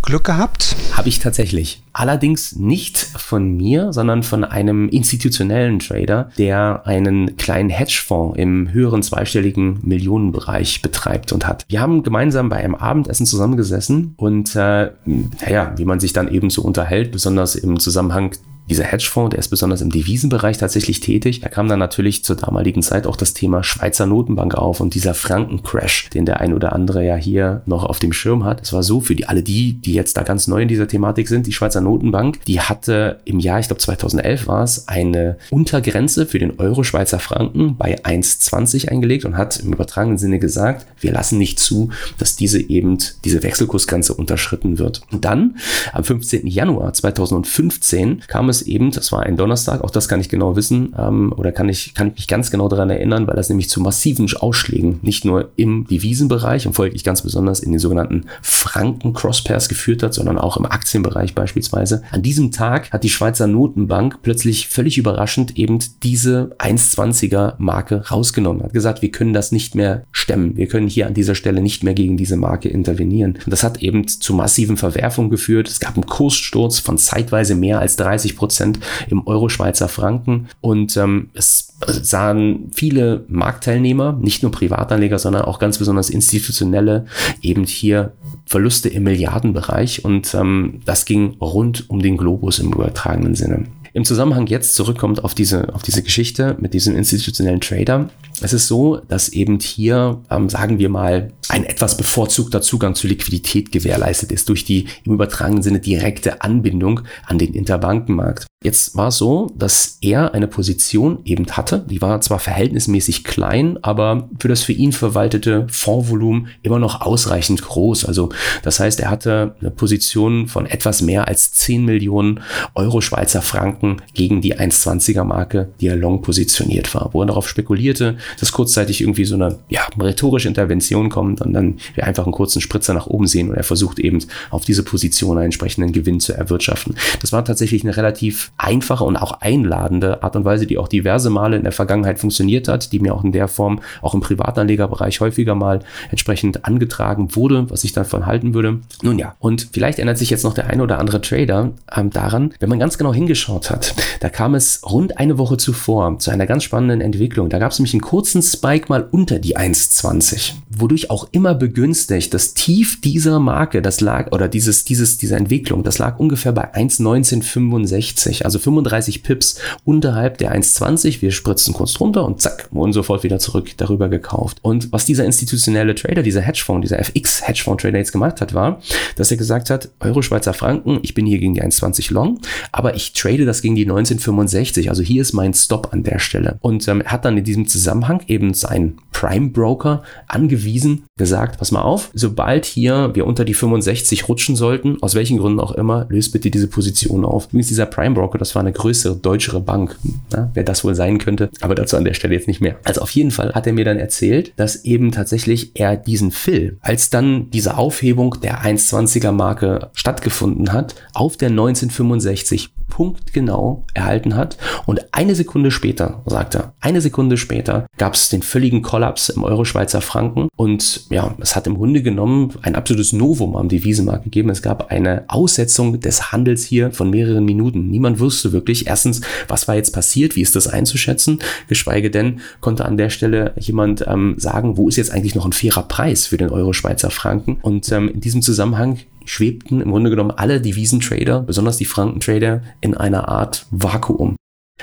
Glück 0.09 0.23
gehabt? 0.23 0.75
Habe 0.93 1.07
ich 1.07 1.19
tatsächlich. 1.19 1.83
Allerdings 1.93 2.55
nicht 2.55 2.97
von 2.97 3.55
mir, 3.55 3.93
sondern 3.93 4.23
von 4.23 4.43
einem 4.43 4.89
institutionellen 4.89 5.77
Trader, 5.77 6.31
der 6.35 6.81
einen 6.87 7.37
kleinen 7.37 7.69
Hedgefonds 7.69 8.35
im 8.39 8.73
höheren 8.73 9.03
zweistelligen 9.03 9.77
Millionenbereich 9.83 10.81
betreibt 10.81 11.31
und 11.31 11.45
hat. 11.45 11.63
Wir 11.69 11.79
haben 11.79 12.01
gemeinsam 12.01 12.49
bei 12.49 12.55
einem 12.55 12.73
Abendessen 12.73 13.27
zusammengesessen 13.27 14.15
und 14.17 14.55
äh, 14.55 14.89
naja, 15.05 15.73
wie 15.77 15.85
man 15.85 15.99
sich 15.99 16.11
dann 16.11 16.27
eben 16.27 16.49
so 16.49 16.63
unterhält, 16.63 17.11
besonders 17.11 17.53
im 17.53 17.79
Zusammenhang 17.79 18.31
dieser 18.69 18.83
Hedgefonds, 18.83 19.31
der 19.31 19.39
ist 19.39 19.49
besonders 19.49 19.81
im 19.81 19.89
Devisenbereich 19.89 20.57
tatsächlich 20.57 20.99
tätig. 20.99 21.41
Da 21.41 21.49
kam 21.49 21.67
dann 21.67 21.79
natürlich 21.79 22.23
zur 22.23 22.35
damaligen 22.35 22.81
Zeit 22.81 23.07
auch 23.07 23.15
das 23.15 23.33
Thema 23.33 23.63
Schweizer 23.63 24.05
Notenbank 24.05 24.55
auf 24.55 24.79
und 24.79 24.93
dieser 24.93 25.13
Frankencrash, 25.13 26.09
den 26.13 26.25
der 26.25 26.39
ein 26.39 26.53
oder 26.53 26.73
andere 26.73 27.05
ja 27.05 27.15
hier 27.15 27.61
noch 27.65 27.83
auf 27.83 27.99
dem 27.99 28.13
Schirm 28.13 28.43
hat. 28.43 28.61
Es 28.61 28.73
war 28.73 28.83
so 28.83 29.01
für 29.01 29.15
die 29.15 29.27
alle 29.27 29.43
die, 29.43 29.73
die 29.73 29.93
jetzt 29.93 30.17
da 30.17 30.23
ganz 30.23 30.47
neu 30.47 30.61
in 30.61 30.67
dieser 30.67 30.87
Thematik 30.87 31.27
sind, 31.27 31.47
die 31.47 31.53
Schweizer 31.53 31.81
Notenbank, 31.81 32.43
die 32.45 32.61
hatte 32.61 33.19
im 33.25 33.39
Jahr, 33.39 33.59
ich 33.59 33.67
glaube 33.67 33.81
2011 33.81 34.47
war 34.47 34.63
es, 34.63 34.87
eine 34.87 35.37
Untergrenze 35.49 36.25
für 36.25 36.39
den 36.39 36.59
Euro 36.59 36.83
Schweizer 36.83 37.19
Franken 37.19 37.75
bei 37.77 37.99
1,20 38.03 38.89
eingelegt 38.89 39.25
und 39.25 39.37
hat 39.37 39.59
im 39.59 39.73
übertragenen 39.73 40.17
Sinne 40.17 40.39
gesagt, 40.39 40.85
wir 40.99 41.11
lassen 41.11 41.37
nicht 41.37 41.59
zu, 41.59 41.89
dass 42.17 42.35
diese 42.35 42.59
eben 42.61 42.97
diese 43.25 43.41
Wechselkursgrenze 43.43 44.13
unterschritten 44.13 44.77
wird. 44.79 45.01
Und 45.11 45.25
dann 45.25 45.57
am 45.93 46.03
15. 46.03 46.47
Januar 46.47 46.93
2015 46.93 48.23
kam 48.27 48.49
es 48.49 48.58
es 48.61 48.67
eben, 48.67 48.91
das 48.91 49.11
war 49.11 49.23
ein 49.23 49.37
Donnerstag, 49.37 49.83
auch 49.83 49.91
das 49.91 50.07
kann 50.07 50.19
ich 50.19 50.29
genau 50.29 50.55
wissen, 50.55 50.95
ähm, 50.97 51.33
oder 51.35 51.51
kann 51.51 51.69
ich, 51.69 51.93
kann 51.93 52.09
ich 52.09 52.15
mich 52.15 52.27
ganz 52.27 52.51
genau 52.51 52.67
daran 52.67 52.89
erinnern, 52.89 53.27
weil 53.27 53.35
das 53.35 53.49
nämlich 53.49 53.69
zu 53.69 53.81
massiven 53.81 54.29
Ausschlägen 54.39 54.99
nicht 55.01 55.25
nur 55.25 55.49
im 55.55 55.87
Devisenbereich 55.87 56.67
und 56.67 56.73
folglich 56.73 57.03
ganz 57.03 57.21
besonders 57.21 57.61
in 57.61 57.71
den 57.71 57.79
sogenannten 57.79 58.25
Franken-Crosspairs 58.41 59.69
geführt 59.69 60.03
hat, 60.03 60.13
sondern 60.13 60.37
auch 60.37 60.57
im 60.57 60.65
Aktienbereich 60.65 61.35
beispielsweise. 61.35 62.03
An 62.11 62.21
diesem 62.21 62.51
Tag 62.51 62.91
hat 62.91 63.03
die 63.03 63.09
Schweizer 63.09 63.47
Notenbank 63.47 64.19
plötzlich 64.21 64.67
völlig 64.67 64.97
überraschend 64.97 65.57
eben 65.57 65.79
diese 66.03 66.51
1,20er 66.59 67.55
Marke 67.57 68.07
rausgenommen, 68.09 68.63
hat 68.63 68.73
gesagt, 68.73 69.01
wir 69.01 69.11
können 69.11 69.33
das 69.33 69.51
nicht 69.51 69.75
mehr 69.75 70.03
stemmen, 70.11 70.57
wir 70.57 70.67
können 70.67 70.87
hier 70.87 71.07
an 71.07 71.13
dieser 71.13 71.35
Stelle 71.35 71.61
nicht 71.61 71.83
mehr 71.83 71.93
gegen 71.93 72.17
diese 72.17 72.35
Marke 72.35 72.69
intervenieren. 72.69 73.37
Und 73.43 73.51
das 73.51 73.63
hat 73.63 73.81
eben 73.81 74.07
zu 74.07 74.33
massiven 74.33 74.77
Verwerfungen 74.77 75.29
geführt. 75.29 75.67
Es 75.67 75.79
gab 75.79 75.95
einen 75.95 76.05
Kurssturz 76.05 76.79
von 76.79 76.97
zeitweise 76.97 77.55
mehr 77.55 77.79
als 77.79 77.95
30 77.95 78.35
Prozent 78.35 78.48
Prozent 78.49 78.79
im 79.09 79.25
Euro-Schweizer 79.27 79.87
Franken. 79.87 80.47
Und 80.59 80.97
ähm, 80.97 81.29
es 81.35 81.75
sahen 81.85 82.71
viele 82.73 83.23
Marktteilnehmer, 83.27 84.17
nicht 84.19 84.41
nur 84.41 84.51
Privatanleger, 84.51 85.19
sondern 85.19 85.43
auch 85.43 85.59
ganz 85.59 85.77
besonders 85.77 86.09
institutionelle, 86.09 87.05
eben 87.41 87.63
hier 87.65 88.13
Verluste 88.45 88.89
im 88.89 89.03
Milliardenbereich. 89.03 90.03
Und 90.03 90.33
ähm, 90.33 90.81
das 90.83 91.05
ging 91.05 91.37
rund 91.39 91.89
um 91.89 92.01
den 92.01 92.17
Globus 92.17 92.57
im 92.59 92.73
übertragenen 92.73 93.35
Sinne. 93.35 93.65
Im 93.93 94.05
Zusammenhang 94.05 94.47
jetzt 94.47 94.75
zurückkommt 94.75 95.23
auf 95.23 95.33
diese, 95.33 95.73
auf 95.73 95.83
diese 95.83 96.03
Geschichte 96.03 96.55
mit 96.59 96.73
diesem 96.73 96.95
institutionellen 96.95 97.61
Trader. 97.61 98.09
Es 98.41 98.53
ist 98.53 98.67
so, 98.67 99.01
dass 99.07 99.29
eben 99.29 99.59
hier, 99.59 100.21
ähm, 100.29 100.49
sagen 100.49 100.79
wir 100.79 100.89
mal, 100.89 101.33
ein 101.49 101.65
etwas 101.65 101.97
bevorzugter 101.97 102.61
Zugang 102.61 102.95
zu 102.95 103.07
Liquidität 103.07 103.71
gewährleistet 103.71 104.31
ist 104.31 104.49
durch 104.49 104.63
die 104.63 104.87
im 105.03 105.13
übertragenen 105.13 105.63
Sinne 105.63 105.79
direkte 105.79 106.41
Anbindung 106.41 107.01
an 107.25 107.37
den 107.37 107.53
Interbankenmarkt. 107.53 108.49
Jetzt 108.61 108.97
war 108.97 109.07
es 109.07 109.17
so, 109.17 109.53
dass 109.55 109.99
er 110.01 110.33
eine 110.33 110.47
Position 110.47 111.19
eben 111.23 111.49
hatte, 111.51 111.85
die 111.89 112.01
war 112.01 112.19
zwar 112.19 112.39
verhältnismäßig 112.39 113.23
klein, 113.23 113.79
aber 113.81 114.27
für 114.37 114.49
das 114.49 114.63
für 114.63 114.73
ihn 114.73 114.91
verwaltete 114.91 115.65
Fondsvolumen 115.71 116.47
immer 116.61 116.77
noch 116.77 116.99
ausreichend 116.99 117.61
groß. 117.61 118.03
Also 118.03 118.29
das 118.61 118.81
heißt, 118.81 118.99
er 118.99 119.09
hatte 119.09 119.55
eine 119.61 119.71
Position 119.71 120.49
von 120.49 120.65
etwas 120.65 121.01
mehr 121.01 121.29
als 121.29 121.53
10 121.53 121.85
Millionen 121.85 122.41
Euro 122.75 122.99
Schweizer 122.99 123.41
Franken 123.41 124.01
gegen 124.13 124.41
die 124.41 124.57
1,20er 124.57 125.23
Marke, 125.23 125.71
die 125.79 125.87
er 125.87 125.95
long 125.95 126.21
positioniert 126.21 126.93
war, 126.93 127.11
wo 127.13 127.21
er 127.21 127.27
darauf 127.27 127.47
spekulierte, 127.47 128.17
dass 128.39 128.51
kurzzeitig 128.51 129.01
irgendwie 129.01 129.25
so 129.25 129.35
eine 129.35 129.59
ja, 129.69 129.81
rhetorische 129.99 130.47
Intervention 130.47 131.09
kommt 131.09 131.41
und 131.41 131.53
dann 131.53 131.77
wir 131.95 132.05
einfach 132.05 132.23
einen 132.23 132.33
kurzen 132.33 132.61
Spritzer 132.61 132.93
nach 132.93 133.07
oben 133.07 133.27
sehen 133.27 133.49
und 133.49 133.55
er 133.55 133.63
versucht 133.63 133.99
eben 133.99 134.19
auf 134.49 134.65
diese 134.65 134.83
Position 134.83 135.37
einen 135.37 135.45
entsprechenden 135.45 135.91
Gewinn 135.91 136.19
zu 136.19 136.33
erwirtschaften. 136.33 136.95
Das 137.21 137.31
war 137.31 137.43
tatsächlich 137.45 137.83
eine 137.83 137.95
relativ 137.95 138.51
einfache 138.57 139.03
und 139.03 139.17
auch 139.17 139.41
einladende 139.41 140.23
Art 140.23 140.35
und 140.35 140.45
Weise, 140.45 140.67
die 140.67 140.77
auch 140.77 140.87
diverse 140.87 141.29
Male 141.29 141.57
in 141.57 141.63
der 141.63 141.71
Vergangenheit 141.71 142.19
funktioniert 142.19 142.67
hat, 142.67 142.91
die 142.91 142.99
mir 142.99 143.13
auch 143.13 143.23
in 143.23 143.31
der 143.31 143.47
Form 143.47 143.81
auch 144.01 144.13
im 144.13 144.21
Privatanlegerbereich 144.21 145.19
häufiger 145.21 145.55
mal 145.55 145.79
entsprechend 146.09 146.65
angetragen 146.65 147.35
wurde, 147.35 147.69
was 147.69 147.83
ich 147.83 147.93
davon 147.93 148.25
halten 148.25 148.53
würde. 148.53 148.79
Nun 149.01 149.19
ja, 149.19 149.35
und 149.39 149.69
vielleicht 149.71 149.99
ändert 149.99 150.17
sich 150.17 150.29
jetzt 150.29 150.43
noch 150.43 150.53
der 150.53 150.67
eine 150.67 150.83
oder 150.83 150.99
andere 150.99 151.21
Trader 151.21 151.71
ähm, 151.95 152.09
daran, 152.09 152.53
wenn 152.59 152.69
man 152.69 152.79
ganz 152.79 152.97
genau 152.97 153.13
hingeschaut 153.13 153.69
hat. 153.69 153.93
Da 154.19 154.29
kam 154.29 154.55
es 154.55 154.81
rund 154.89 155.17
eine 155.17 155.37
Woche 155.37 155.57
zuvor 155.57 156.19
zu 156.19 156.31
einer 156.31 156.45
ganz 156.45 156.63
spannenden 156.63 157.01
Entwicklung. 157.01 157.49
Da 157.49 157.59
gab 157.59 157.71
es 157.71 157.79
nämlich 157.79 157.93
einen 157.93 158.01
kurzen 158.19 158.41
Spike 158.41 158.87
mal 158.89 159.07
unter 159.09 159.39
die 159.39 159.55
1,20, 159.55 160.55
wodurch 160.69 161.09
auch 161.09 161.29
immer 161.31 161.55
begünstigt 161.55 162.33
das 162.33 162.53
Tief 162.53 162.99
dieser 162.99 163.39
Marke, 163.39 163.81
das 163.81 164.01
lag, 164.01 164.33
oder 164.33 164.49
dieses, 164.49 164.83
dieses, 164.83 165.17
diese 165.17 165.37
Entwicklung, 165.37 165.85
das 165.85 165.99
lag 165.99 166.19
ungefähr 166.19 166.51
bei 166.51 166.73
1,1965 166.75 168.43
also 168.43 168.59
35 168.59 169.23
Pips 169.23 169.61
unterhalb 169.85 170.37
der 170.37 170.53
1,20. 170.53 171.21
Wir 171.21 171.31
spritzen 171.31 171.73
kurz 171.73 171.93
drunter 171.93 172.25
und 172.25 172.41
zack, 172.41 172.67
wurden 172.71 172.91
sofort 172.91 173.23
wieder 173.23 173.39
zurück 173.39 173.69
darüber 173.77 174.09
gekauft. 174.09 174.57
Und 174.63 174.91
was 174.91 175.05
dieser 175.05 175.23
institutionelle 175.23 175.95
Trader, 175.95 176.21
dieser 176.21 176.41
Hedgefonds, 176.41 176.81
dieser 176.81 176.99
FX-Hedgefonds-Trader 176.99 177.99
jetzt 177.99 178.11
gemacht 178.11 178.41
hat, 178.41 178.53
war, 178.53 178.81
dass 179.15 179.31
er 179.31 179.37
gesagt 179.37 179.69
hat, 179.69 179.91
Euro, 180.01 180.21
Schweizer 180.23 180.53
Franken, 180.53 180.99
ich 181.03 181.13
bin 181.13 181.25
hier 181.25 181.39
gegen 181.39 181.53
die 181.53 181.63
1,20 181.63 182.11
long, 182.11 182.41
aber 182.73 182.95
ich 182.95 183.13
trade 183.13 183.45
das 183.45 183.61
gegen 183.61 183.75
die 183.75 183.83
1965. 183.83 184.89
Also 184.89 185.03
hier 185.03 185.21
ist 185.21 185.31
mein 185.31 185.53
Stop 185.53 185.93
an 185.93 186.03
der 186.03 186.19
Stelle. 186.19 186.57
Und 186.59 186.85
ähm, 186.89 187.01
hat 187.05 187.23
dann 187.23 187.37
in 187.37 187.45
diesem 187.45 187.65
Zusammenhang 187.65 188.08
Zusammenhang 188.09 188.23
eben 188.27 188.53
sein 188.55 188.97
Prime 189.19 189.49
Broker 189.49 190.01
angewiesen, 190.29 191.03
gesagt, 191.17 191.59
pass 191.59 191.71
mal 191.71 191.81
auf, 191.81 192.09
sobald 192.13 192.63
hier 192.63 193.11
wir 193.15 193.27
unter 193.27 193.43
die 193.43 193.53
65 193.53 194.29
rutschen 194.29 194.55
sollten, 194.55 194.95
aus 195.01 195.13
welchen 195.13 195.37
Gründen 195.37 195.59
auch 195.59 195.73
immer, 195.73 196.05
löst 196.07 196.31
bitte 196.31 196.49
diese 196.49 196.69
Position 196.69 197.25
auf. 197.25 197.47
Übrigens 197.47 197.67
dieser 197.67 197.85
Prime 197.85 198.15
Broker, 198.15 198.37
das 198.37 198.55
war 198.55 198.61
eine 198.61 198.71
größere, 198.71 199.17
deutschere 199.17 199.59
Bank, 199.59 199.97
ja, 200.31 200.49
wer 200.53 200.63
das 200.63 200.85
wohl 200.85 200.95
sein 200.95 201.17
könnte, 201.17 201.49
aber 201.59 201.75
dazu 201.75 201.97
an 201.97 202.05
der 202.05 202.13
Stelle 202.13 202.33
jetzt 202.33 202.47
nicht 202.47 202.61
mehr. 202.61 202.77
Also 202.85 203.01
auf 203.01 203.11
jeden 203.11 203.31
Fall 203.31 203.53
hat 203.53 203.67
er 203.67 203.73
mir 203.73 203.83
dann 203.83 203.99
erzählt, 203.99 204.53
dass 204.55 204.85
eben 204.85 205.11
tatsächlich 205.11 205.71
er 205.73 205.97
diesen 205.97 206.31
Fill, 206.31 206.77
als 206.79 207.09
dann 207.09 207.51
diese 207.51 207.77
Aufhebung 207.77 208.37
der 208.41 208.63
1,20er 208.63 209.33
Marke 209.33 209.89
stattgefunden 209.91 210.71
hat, 210.71 210.95
auf 211.13 211.35
der 211.35 211.49
1965 211.49 212.69
punktgenau 212.89 213.85
erhalten 213.93 214.35
hat 214.35 214.57
und 214.85 215.13
eine 215.13 215.35
Sekunde 215.35 215.71
später, 215.71 216.21
sagt 216.25 216.55
er, 216.55 216.73
eine 216.81 217.01
Sekunde 217.01 217.37
später 217.37 217.85
gab 217.97 218.15
es 218.15 218.29
den 218.29 218.41
völligen 218.41 218.81
Kollaps 218.81 219.08
im 219.35 219.43
Euro-Schweizer 219.43 220.01
Franken 220.01 220.49
und 220.55 221.05
ja, 221.09 221.35
es 221.39 221.55
hat 221.55 221.67
im 221.67 221.75
Grunde 221.75 222.01
genommen 222.01 222.53
ein 222.61 222.75
absolutes 222.75 223.13
Novum 223.13 223.55
am 223.55 223.69
Devisenmarkt 223.69 224.23
gegeben. 224.23 224.49
Es 224.49 224.61
gab 224.61 224.91
eine 224.91 225.23
Aussetzung 225.27 225.99
des 225.99 226.31
Handels 226.31 226.63
hier 226.63 226.91
von 226.91 227.09
mehreren 227.09 227.45
Minuten. 227.45 227.89
Niemand 227.89 228.19
wusste 228.19 228.51
wirklich 228.51 228.87
erstens, 228.87 229.21
was 229.47 229.67
war 229.67 229.75
jetzt 229.75 229.93
passiert, 229.93 230.35
wie 230.35 230.41
ist 230.41 230.55
das 230.55 230.67
einzuschätzen, 230.67 231.39
geschweige 231.67 232.11
denn 232.11 232.41
konnte 232.61 232.85
an 232.85 232.97
der 232.97 233.09
Stelle 233.09 233.53
jemand 233.57 234.05
ähm, 234.07 234.35
sagen, 234.37 234.77
wo 234.77 234.87
ist 234.87 234.97
jetzt 234.97 235.11
eigentlich 235.11 235.35
noch 235.35 235.45
ein 235.45 235.53
fairer 235.53 235.83
Preis 235.83 236.27
für 236.27 236.37
den 236.37 236.49
Euro-Schweizer 236.49 237.09
Franken 237.09 237.57
und 237.61 237.91
ähm, 237.91 238.09
in 238.09 238.21
diesem 238.21 238.41
Zusammenhang 238.41 238.99
schwebten 239.25 239.81
im 239.81 239.91
Grunde 239.91 240.09
genommen 240.09 240.31
alle 240.31 240.59
Devisentrader, 240.59 241.41
besonders 241.41 241.77
die 241.77 241.85
Frankentrader, 241.85 242.63
in 242.81 242.95
einer 242.95 243.29
Art 243.29 243.65
Vakuum. 243.71 244.35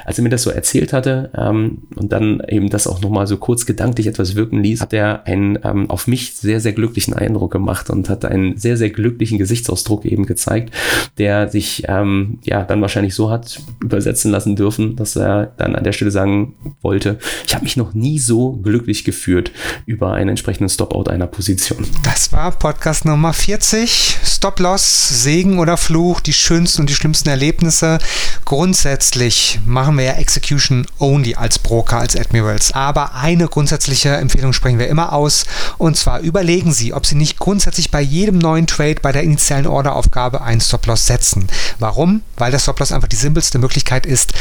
Als 0.05 0.19
er 0.19 0.23
mir 0.23 0.31
das 0.31 0.43
so 0.43 0.51
erzählt 0.51 0.93
hatte 0.93 1.31
ähm, 1.37 1.83
und 1.95 2.13
dann 2.13 2.43
eben 2.49 2.69
das 2.71 2.87
auch 2.87 3.01
nochmal 3.01 3.27
so 3.27 3.37
kurz 3.37 3.67
gedanklich 3.67 4.07
etwas 4.07 4.35
wirken 4.35 4.63
ließ, 4.63 4.81
hat 4.81 4.93
er 4.93 5.27
einen 5.27 5.59
ähm, 5.65 5.91
auf 5.91 6.07
mich 6.07 6.35
sehr, 6.35 6.61
sehr 6.61 6.73
glücklichen 6.73 7.15
Eindruck 7.15 7.53
gemacht 7.53 7.91
und 7.91 8.09
hat 8.09 8.25
einen 8.25 8.59
sehr, 8.59 8.77
sehr 8.77 8.91
glücklichen 8.91 9.39
Gesichtsausdruck 9.39 10.05
eben 10.05 10.27
gezeigt, 10.27 10.75
der 11.19 11.49
sich 11.49 11.85
ähm, 11.89 12.39
ja 12.45 12.63
dann 12.63 12.81
wahrscheinlich 12.81 13.15
so 13.15 13.31
hat 13.31 13.61
übersetzen 13.83 14.31
lassen 14.31 14.57
dürfen, 14.57 14.97
dass 14.97 15.17
er 15.17 15.53
dann 15.57 15.77
an 15.77 15.85
der 15.85 15.93
Stelle 15.93 16.11
sagen 16.11 16.55
wollte, 16.83 17.19
ich 17.47 17.55
habe 17.55 17.65
mich 17.65 17.77
noch 17.77 17.95
nie 17.95 18.19
so 18.19 18.53
glücklich 18.53 19.05
geführt 19.05 19.53
über 19.87 20.13
einen 20.13 20.31
entsprechenden 20.31 20.69
Stopout 20.69 21.11
einer 21.11 21.27
Position. 21.27 21.87
Das 22.03 22.33
war 22.33 22.53
Podcast 22.53 23.05
Nummer 23.05 23.33
40. 23.33 24.19
Stop-Loss, 24.25 25.23
Segen 25.23 25.59
oder 25.59 25.77
Fluch, 25.77 26.21
die 26.21 26.33
schönsten 26.33 26.83
und 26.83 26.91
die 26.91 26.95
schlimmsten 26.95 27.29
Erlebnisse. 27.29 27.99
Grundsätzlich 28.45 29.61
machen 29.65 29.86
machen 29.87 29.99
wir 29.99 30.05
ja 30.05 30.13
Execution 30.15 30.85
Only 30.99 31.37
als 31.37 31.61
Broker, 31.61 31.99
als 31.99 32.17
Admirals. 32.17 32.73
Aber 32.73 33.15
eine 33.15 33.47
grundsätzliche 33.47 34.17
Empfehlung 34.17 34.53
sprechen 34.53 34.81
wir 34.81 34.89
immer 34.89 35.13
aus. 35.13 35.45
Und 35.79 35.97
zwar 35.97 36.19
überlegen 36.19 36.73
Sie, 36.73 36.93
ob 36.93 37.07
Sie 37.07 37.15
nicht 37.15 37.39
grundsätzlich 37.39 37.93
bei 37.93 38.01
jedem 38.01 38.39
neuen 38.39 38.67
Trade 38.67 38.97
bei 39.01 39.13
der 39.13 39.23
initialen 39.23 39.69
Orderaufgabe 39.69 40.43
einen 40.43 40.61
Stop-Loss 40.61 41.07
setzen. 41.07 41.47
Warum? 41.79 42.23
Weil 42.37 42.51
der 42.51 42.59
Stop-Loss 42.59 42.91
einfach 42.91 43.07
die 43.07 43.15
simpelste 43.15 43.61
Möglichkeit 43.61 44.07
ist, 44.07 44.33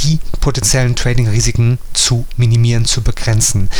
die 0.00 0.18
potenziellen 0.40 0.96
Trading-Risiken 0.96 1.78
zu 1.92 2.26
minimieren, 2.36 2.84
zu 2.84 3.00
begrenzen. 3.02 3.70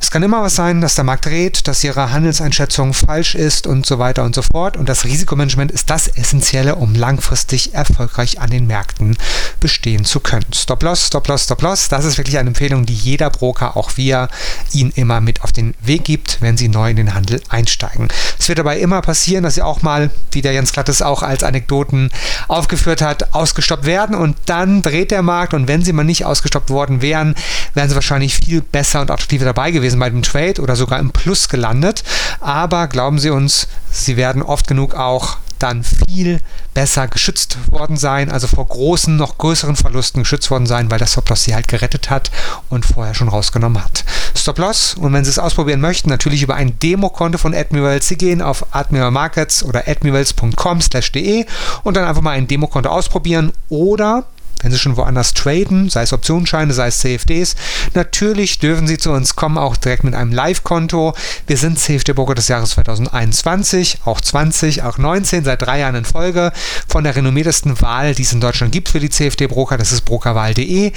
Es 0.00 0.10
kann 0.10 0.22
immer 0.22 0.42
was 0.42 0.56
sein, 0.56 0.80
dass 0.80 0.94
der 0.94 1.04
Markt 1.04 1.26
dreht, 1.26 1.68
dass 1.68 1.84
Ihre 1.84 2.12
Handelseinschätzung 2.12 2.94
falsch 2.94 3.34
ist 3.34 3.66
und 3.66 3.84
so 3.84 3.98
weiter 3.98 4.24
und 4.24 4.34
so 4.34 4.42
fort. 4.42 4.78
Und 4.78 4.88
das 4.88 5.04
Risikomanagement 5.04 5.70
ist 5.70 5.90
das 5.90 6.08
Essentielle, 6.08 6.76
um 6.76 6.94
langfristig 6.94 7.74
erfolgreich 7.74 8.40
an 8.40 8.50
den 8.50 8.66
Märkten 8.66 9.18
bestehen 9.60 10.04
zu 10.04 10.20
können. 10.20 10.52
Stop-Loss, 10.62 11.08
Stop-Loss, 11.08 11.44
Stop-Loss. 11.44 11.88
Das 11.88 12.04
ist 12.04 12.18
wirklich 12.18 12.38
eine 12.38 12.48
Empfehlung, 12.48 12.86
die 12.86 12.94
jeder 12.94 13.30
Broker, 13.30 13.76
auch 13.76 13.96
wir, 13.96 14.28
Ihnen 14.72 14.92
immer 14.94 15.20
mit 15.20 15.42
auf 15.42 15.52
den 15.52 15.74
Weg 15.80 16.04
gibt, 16.04 16.40
wenn 16.40 16.56
Sie 16.56 16.68
neu 16.68 16.90
in 16.90 16.96
den 16.96 17.14
Handel 17.14 17.40
einsteigen. 17.48 18.08
Es 18.38 18.48
wird 18.48 18.58
dabei 18.58 18.78
immer 18.78 19.02
passieren, 19.02 19.44
dass 19.44 19.56
Sie 19.56 19.62
auch 19.62 19.82
mal, 19.82 20.10
wie 20.30 20.40
der 20.40 20.52
Jens 20.52 20.72
Glattes 20.72 21.02
auch 21.02 21.22
als 21.22 21.42
Anekdoten 21.42 22.10
aufgeführt 22.48 23.02
hat, 23.02 23.34
ausgestoppt 23.34 23.86
werden 23.86 24.14
und 24.14 24.36
dann 24.46 24.82
dreht 24.82 25.10
der 25.10 25.22
Markt 25.22 25.54
und 25.54 25.68
wenn 25.68 25.82
Sie 25.82 25.92
mal 25.92 26.04
nicht 26.04 26.24
ausgestoppt 26.24 26.70
worden 26.70 27.02
wären, 27.02 27.34
wären 27.74 27.88
Sie 27.88 27.94
wahrscheinlich 27.94 28.34
viel 28.34 28.60
besser 28.60 29.00
und 29.00 29.10
attraktiver 29.10 29.44
dabei 29.44 29.70
gewesen 29.72 29.98
bei 29.98 30.10
dem 30.10 30.22
Trade 30.22 30.60
oder 30.60 30.76
sogar 30.76 30.98
im 31.00 31.10
Plus 31.10 31.48
gelandet. 31.48 32.04
Aber 32.40 32.86
glauben 32.86 33.18
Sie 33.18 33.30
uns, 33.30 33.68
Sie 33.90 34.16
werden 34.16 34.42
oft 34.42 34.66
genug 34.66 34.94
auch 34.94 35.38
dann 35.62 35.84
viel 35.84 36.40
besser 36.74 37.08
geschützt 37.08 37.58
worden 37.70 37.96
sein, 37.96 38.30
also 38.30 38.46
vor 38.46 38.66
großen, 38.66 39.16
noch 39.16 39.38
größeren 39.38 39.76
Verlusten 39.76 40.22
geschützt 40.22 40.50
worden 40.50 40.66
sein, 40.66 40.90
weil 40.90 40.98
das 40.98 41.12
Stop-Loss 41.12 41.44
sie 41.44 41.54
halt 41.54 41.68
gerettet 41.68 42.10
hat 42.10 42.30
und 42.68 42.84
vorher 42.84 43.14
schon 43.14 43.28
rausgenommen 43.28 43.82
hat. 43.82 44.04
Stop-Loss 44.34 44.94
und 44.94 45.12
wenn 45.12 45.24
Sie 45.24 45.30
es 45.30 45.38
ausprobieren 45.38 45.80
möchten, 45.80 46.08
natürlich 46.08 46.42
über 46.42 46.54
ein 46.54 46.78
Demokonto 46.78 47.38
von 47.38 47.54
Admirals. 47.54 48.08
Sie 48.08 48.16
gehen 48.16 48.42
auf 48.42 48.66
Admiral 48.74 49.10
Markets 49.10 49.62
oder 49.62 49.86
admirals.com/de 49.86 51.46
und 51.84 51.96
dann 51.96 52.04
einfach 52.04 52.22
mal 52.22 52.32
ein 52.32 52.48
Demokonto 52.48 52.88
ausprobieren 52.88 53.52
oder 53.68 54.24
wenn 54.60 54.70
Sie 54.70 54.78
schon 54.78 54.96
woanders 54.96 55.34
traden, 55.34 55.90
sei 55.90 56.02
es 56.02 56.12
Optionsscheine, 56.12 56.72
sei 56.72 56.88
es 56.88 56.98
CFDs, 56.98 57.56
natürlich 57.94 58.58
dürfen 58.58 58.86
Sie 58.86 58.98
zu 58.98 59.10
uns 59.10 59.36
kommen, 59.36 59.58
auch 59.58 59.76
direkt 59.76 60.04
mit 60.04 60.14
einem 60.14 60.32
Live-Konto. 60.32 61.14
Wir 61.46 61.56
sind 61.56 61.78
CFD-Broker 61.78 62.34
des 62.34 62.48
Jahres 62.48 62.70
2021, 62.70 63.98
auch 64.04 64.20
20, 64.20 64.82
auch 64.82 64.98
19, 64.98 65.44
seit 65.44 65.62
drei 65.62 65.80
Jahren 65.80 65.96
in 65.96 66.04
Folge 66.04 66.52
von 66.88 67.04
der 67.04 67.16
renommiertesten 67.16 67.80
Wahl, 67.80 68.14
die 68.14 68.22
es 68.22 68.32
in 68.32 68.40
Deutschland 68.40 68.72
gibt 68.72 68.88
für 68.88 69.00
die 69.00 69.10
CFD-Broker, 69.10 69.78
das 69.78 69.92
ist 69.92 70.02
brokerwahl.de. 70.02 70.92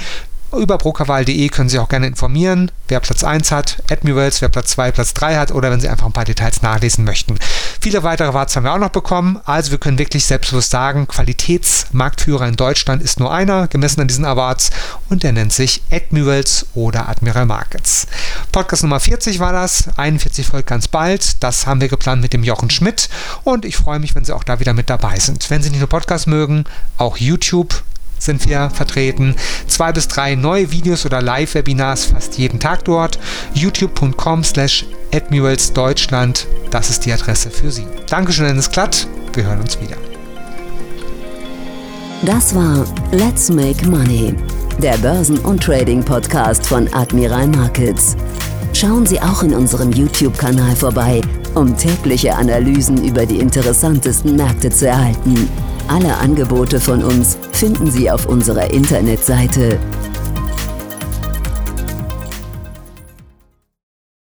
Über 0.52 0.78
brokerwahl.de 0.78 1.48
können 1.48 1.68
Sie 1.68 1.78
auch 1.78 1.88
gerne 1.88 2.06
informieren, 2.06 2.70
wer 2.88 3.00
Platz 3.00 3.24
1 3.24 3.50
hat, 3.50 3.82
Admirals, 3.90 4.40
wer 4.40 4.48
Platz 4.48 4.70
2, 4.70 4.92
Platz 4.92 5.12
3 5.12 5.36
hat 5.36 5.50
oder 5.50 5.70
wenn 5.70 5.80
Sie 5.80 5.88
einfach 5.88 6.06
ein 6.06 6.12
paar 6.12 6.24
Details 6.24 6.62
nachlesen 6.62 7.04
möchten. 7.04 7.36
Viele 7.80 8.04
weitere 8.04 8.28
Awards 8.28 8.54
haben 8.54 8.64
wir 8.64 8.72
auch 8.72 8.78
noch 8.78 8.90
bekommen, 8.90 9.40
also 9.44 9.72
wir 9.72 9.78
können 9.78 9.98
wirklich 9.98 10.24
selbstbewusst 10.24 10.70
sagen, 10.70 11.08
Qualitätsmarktführer 11.08 12.46
in 12.46 12.56
Deutschland 12.56 13.02
ist 13.02 13.18
nur 13.18 13.32
einer, 13.32 13.66
gemessen 13.66 14.00
an 14.00 14.08
diesen 14.08 14.24
Awards 14.24 14.70
und 15.10 15.24
der 15.24 15.32
nennt 15.32 15.52
sich 15.52 15.82
Admirals 15.90 16.66
oder 16.74 17.08
Admiral 17.08 17.46
Markets. 17.46 18.06
Podcast 18.52 18.82
Nummer 18.84 19.00
40 19.00 19.40
war 19.40 19.52
das, 19.52 19.88
41 19.96 20.46
folgt 20.46 20.68
ganz 20.68 20.86
bald, 20.88 21.42
das 21.42 21.66
haben 21.66 21.80
wir 21.80 21.88
geplant 21.88 22.22
mit 22.22 22.32
dem 22.32 22.44
Jochen 22.44 22.70
Schmidt 22.70 23.08
und 23.42 23.64
ich 23.64 23.76
freue 23.76 23.98
mich, 23.98 24.14
wenn 24.14 24.24
Sie 24.24 24.34
auch 24.34 24.44
da 24.44 24.60
wieder 24.60 24.74
mit 24.74 24.90
dabei 24.90 25.18
sind. 25.18 25.50
Wenn 25.50 25.62
Sie 25.62 25.70
nicht 25.70 25.80
nur 25.80 25.88
Podcast 25.88 26.28
mögen, 26.28 26.64
auch 26.98 27.16
YouTube 27.16 27.82
sind 28.18 28.46
wir 28.48 28.70
vertreten. 28.70 29.34
Zwei 29.66 29.92
bis 29.92 30.08
drei 30.08 30.34
neue 30.34 30.70
Videos 30.70 31.06
oder 31.06 31.22
Live-Webinars 31.22 32.06
fast 32.06 32.38
jeden 32.38 32.60
Tag 32.60 32.84
dort. 32.84 33.18
youtube.com 33.54 34.44
slash 34.44 34.86
Deutschland, 35.74 36.46
das 36.70 36.90
ist 36.90 37.06
die 37.06 37.12
Adresse 37.12 37.50
für 37.50 37.70
Sie. 37.70 37.86
Dankeschön, 38.10 38.46
Dennis 38.46 38.70
Klatt. 38.70 39.06
Wir 39.32 39.44
hören 39.44 39.60
uns 39.60 39.80
wieder. 39.80 39.96
Das 42.22 42.54
war 42.54 42.84
Let's 43.12 43.50
Make 43.50 43.86
Money, 43.88 44.34
der 44.78 44.96
Börsen- 44.98 45.38
und 45.38 45.62
Trading-Podcast 45.62 46.66
von 46.66 46.92
Admiral 46.92 47.46
Markets. 47.48 48.16
Schauen 48.72 49.06
Sie 49.06 49.20
auch 49.20 49.42
in 49.42 49.54
unserem 49.54 49.92
YouTube-Kanal 49.92 50.76
vorbei, 50.76 51.20
um 51.54 51.76
tägliche 51.76 52.34
Analysen 52.34 53.04
über 53.04 53.24
die 53.24 53.38
interessantesten 53.38 54.36
Märkte 54.36 54.70
zu 54.70 54.88
erhalten. 54.88 55.48
Alle 55.88 56.16
Angebote 56.16 56.80
von 56.80 57.04
uns 57.04 57.38
finden 57.52 57.90
Sie 57.90 58.10
auf 58.10 58.26
unserer 58.26 58.72
Internetseite 58.72 59.78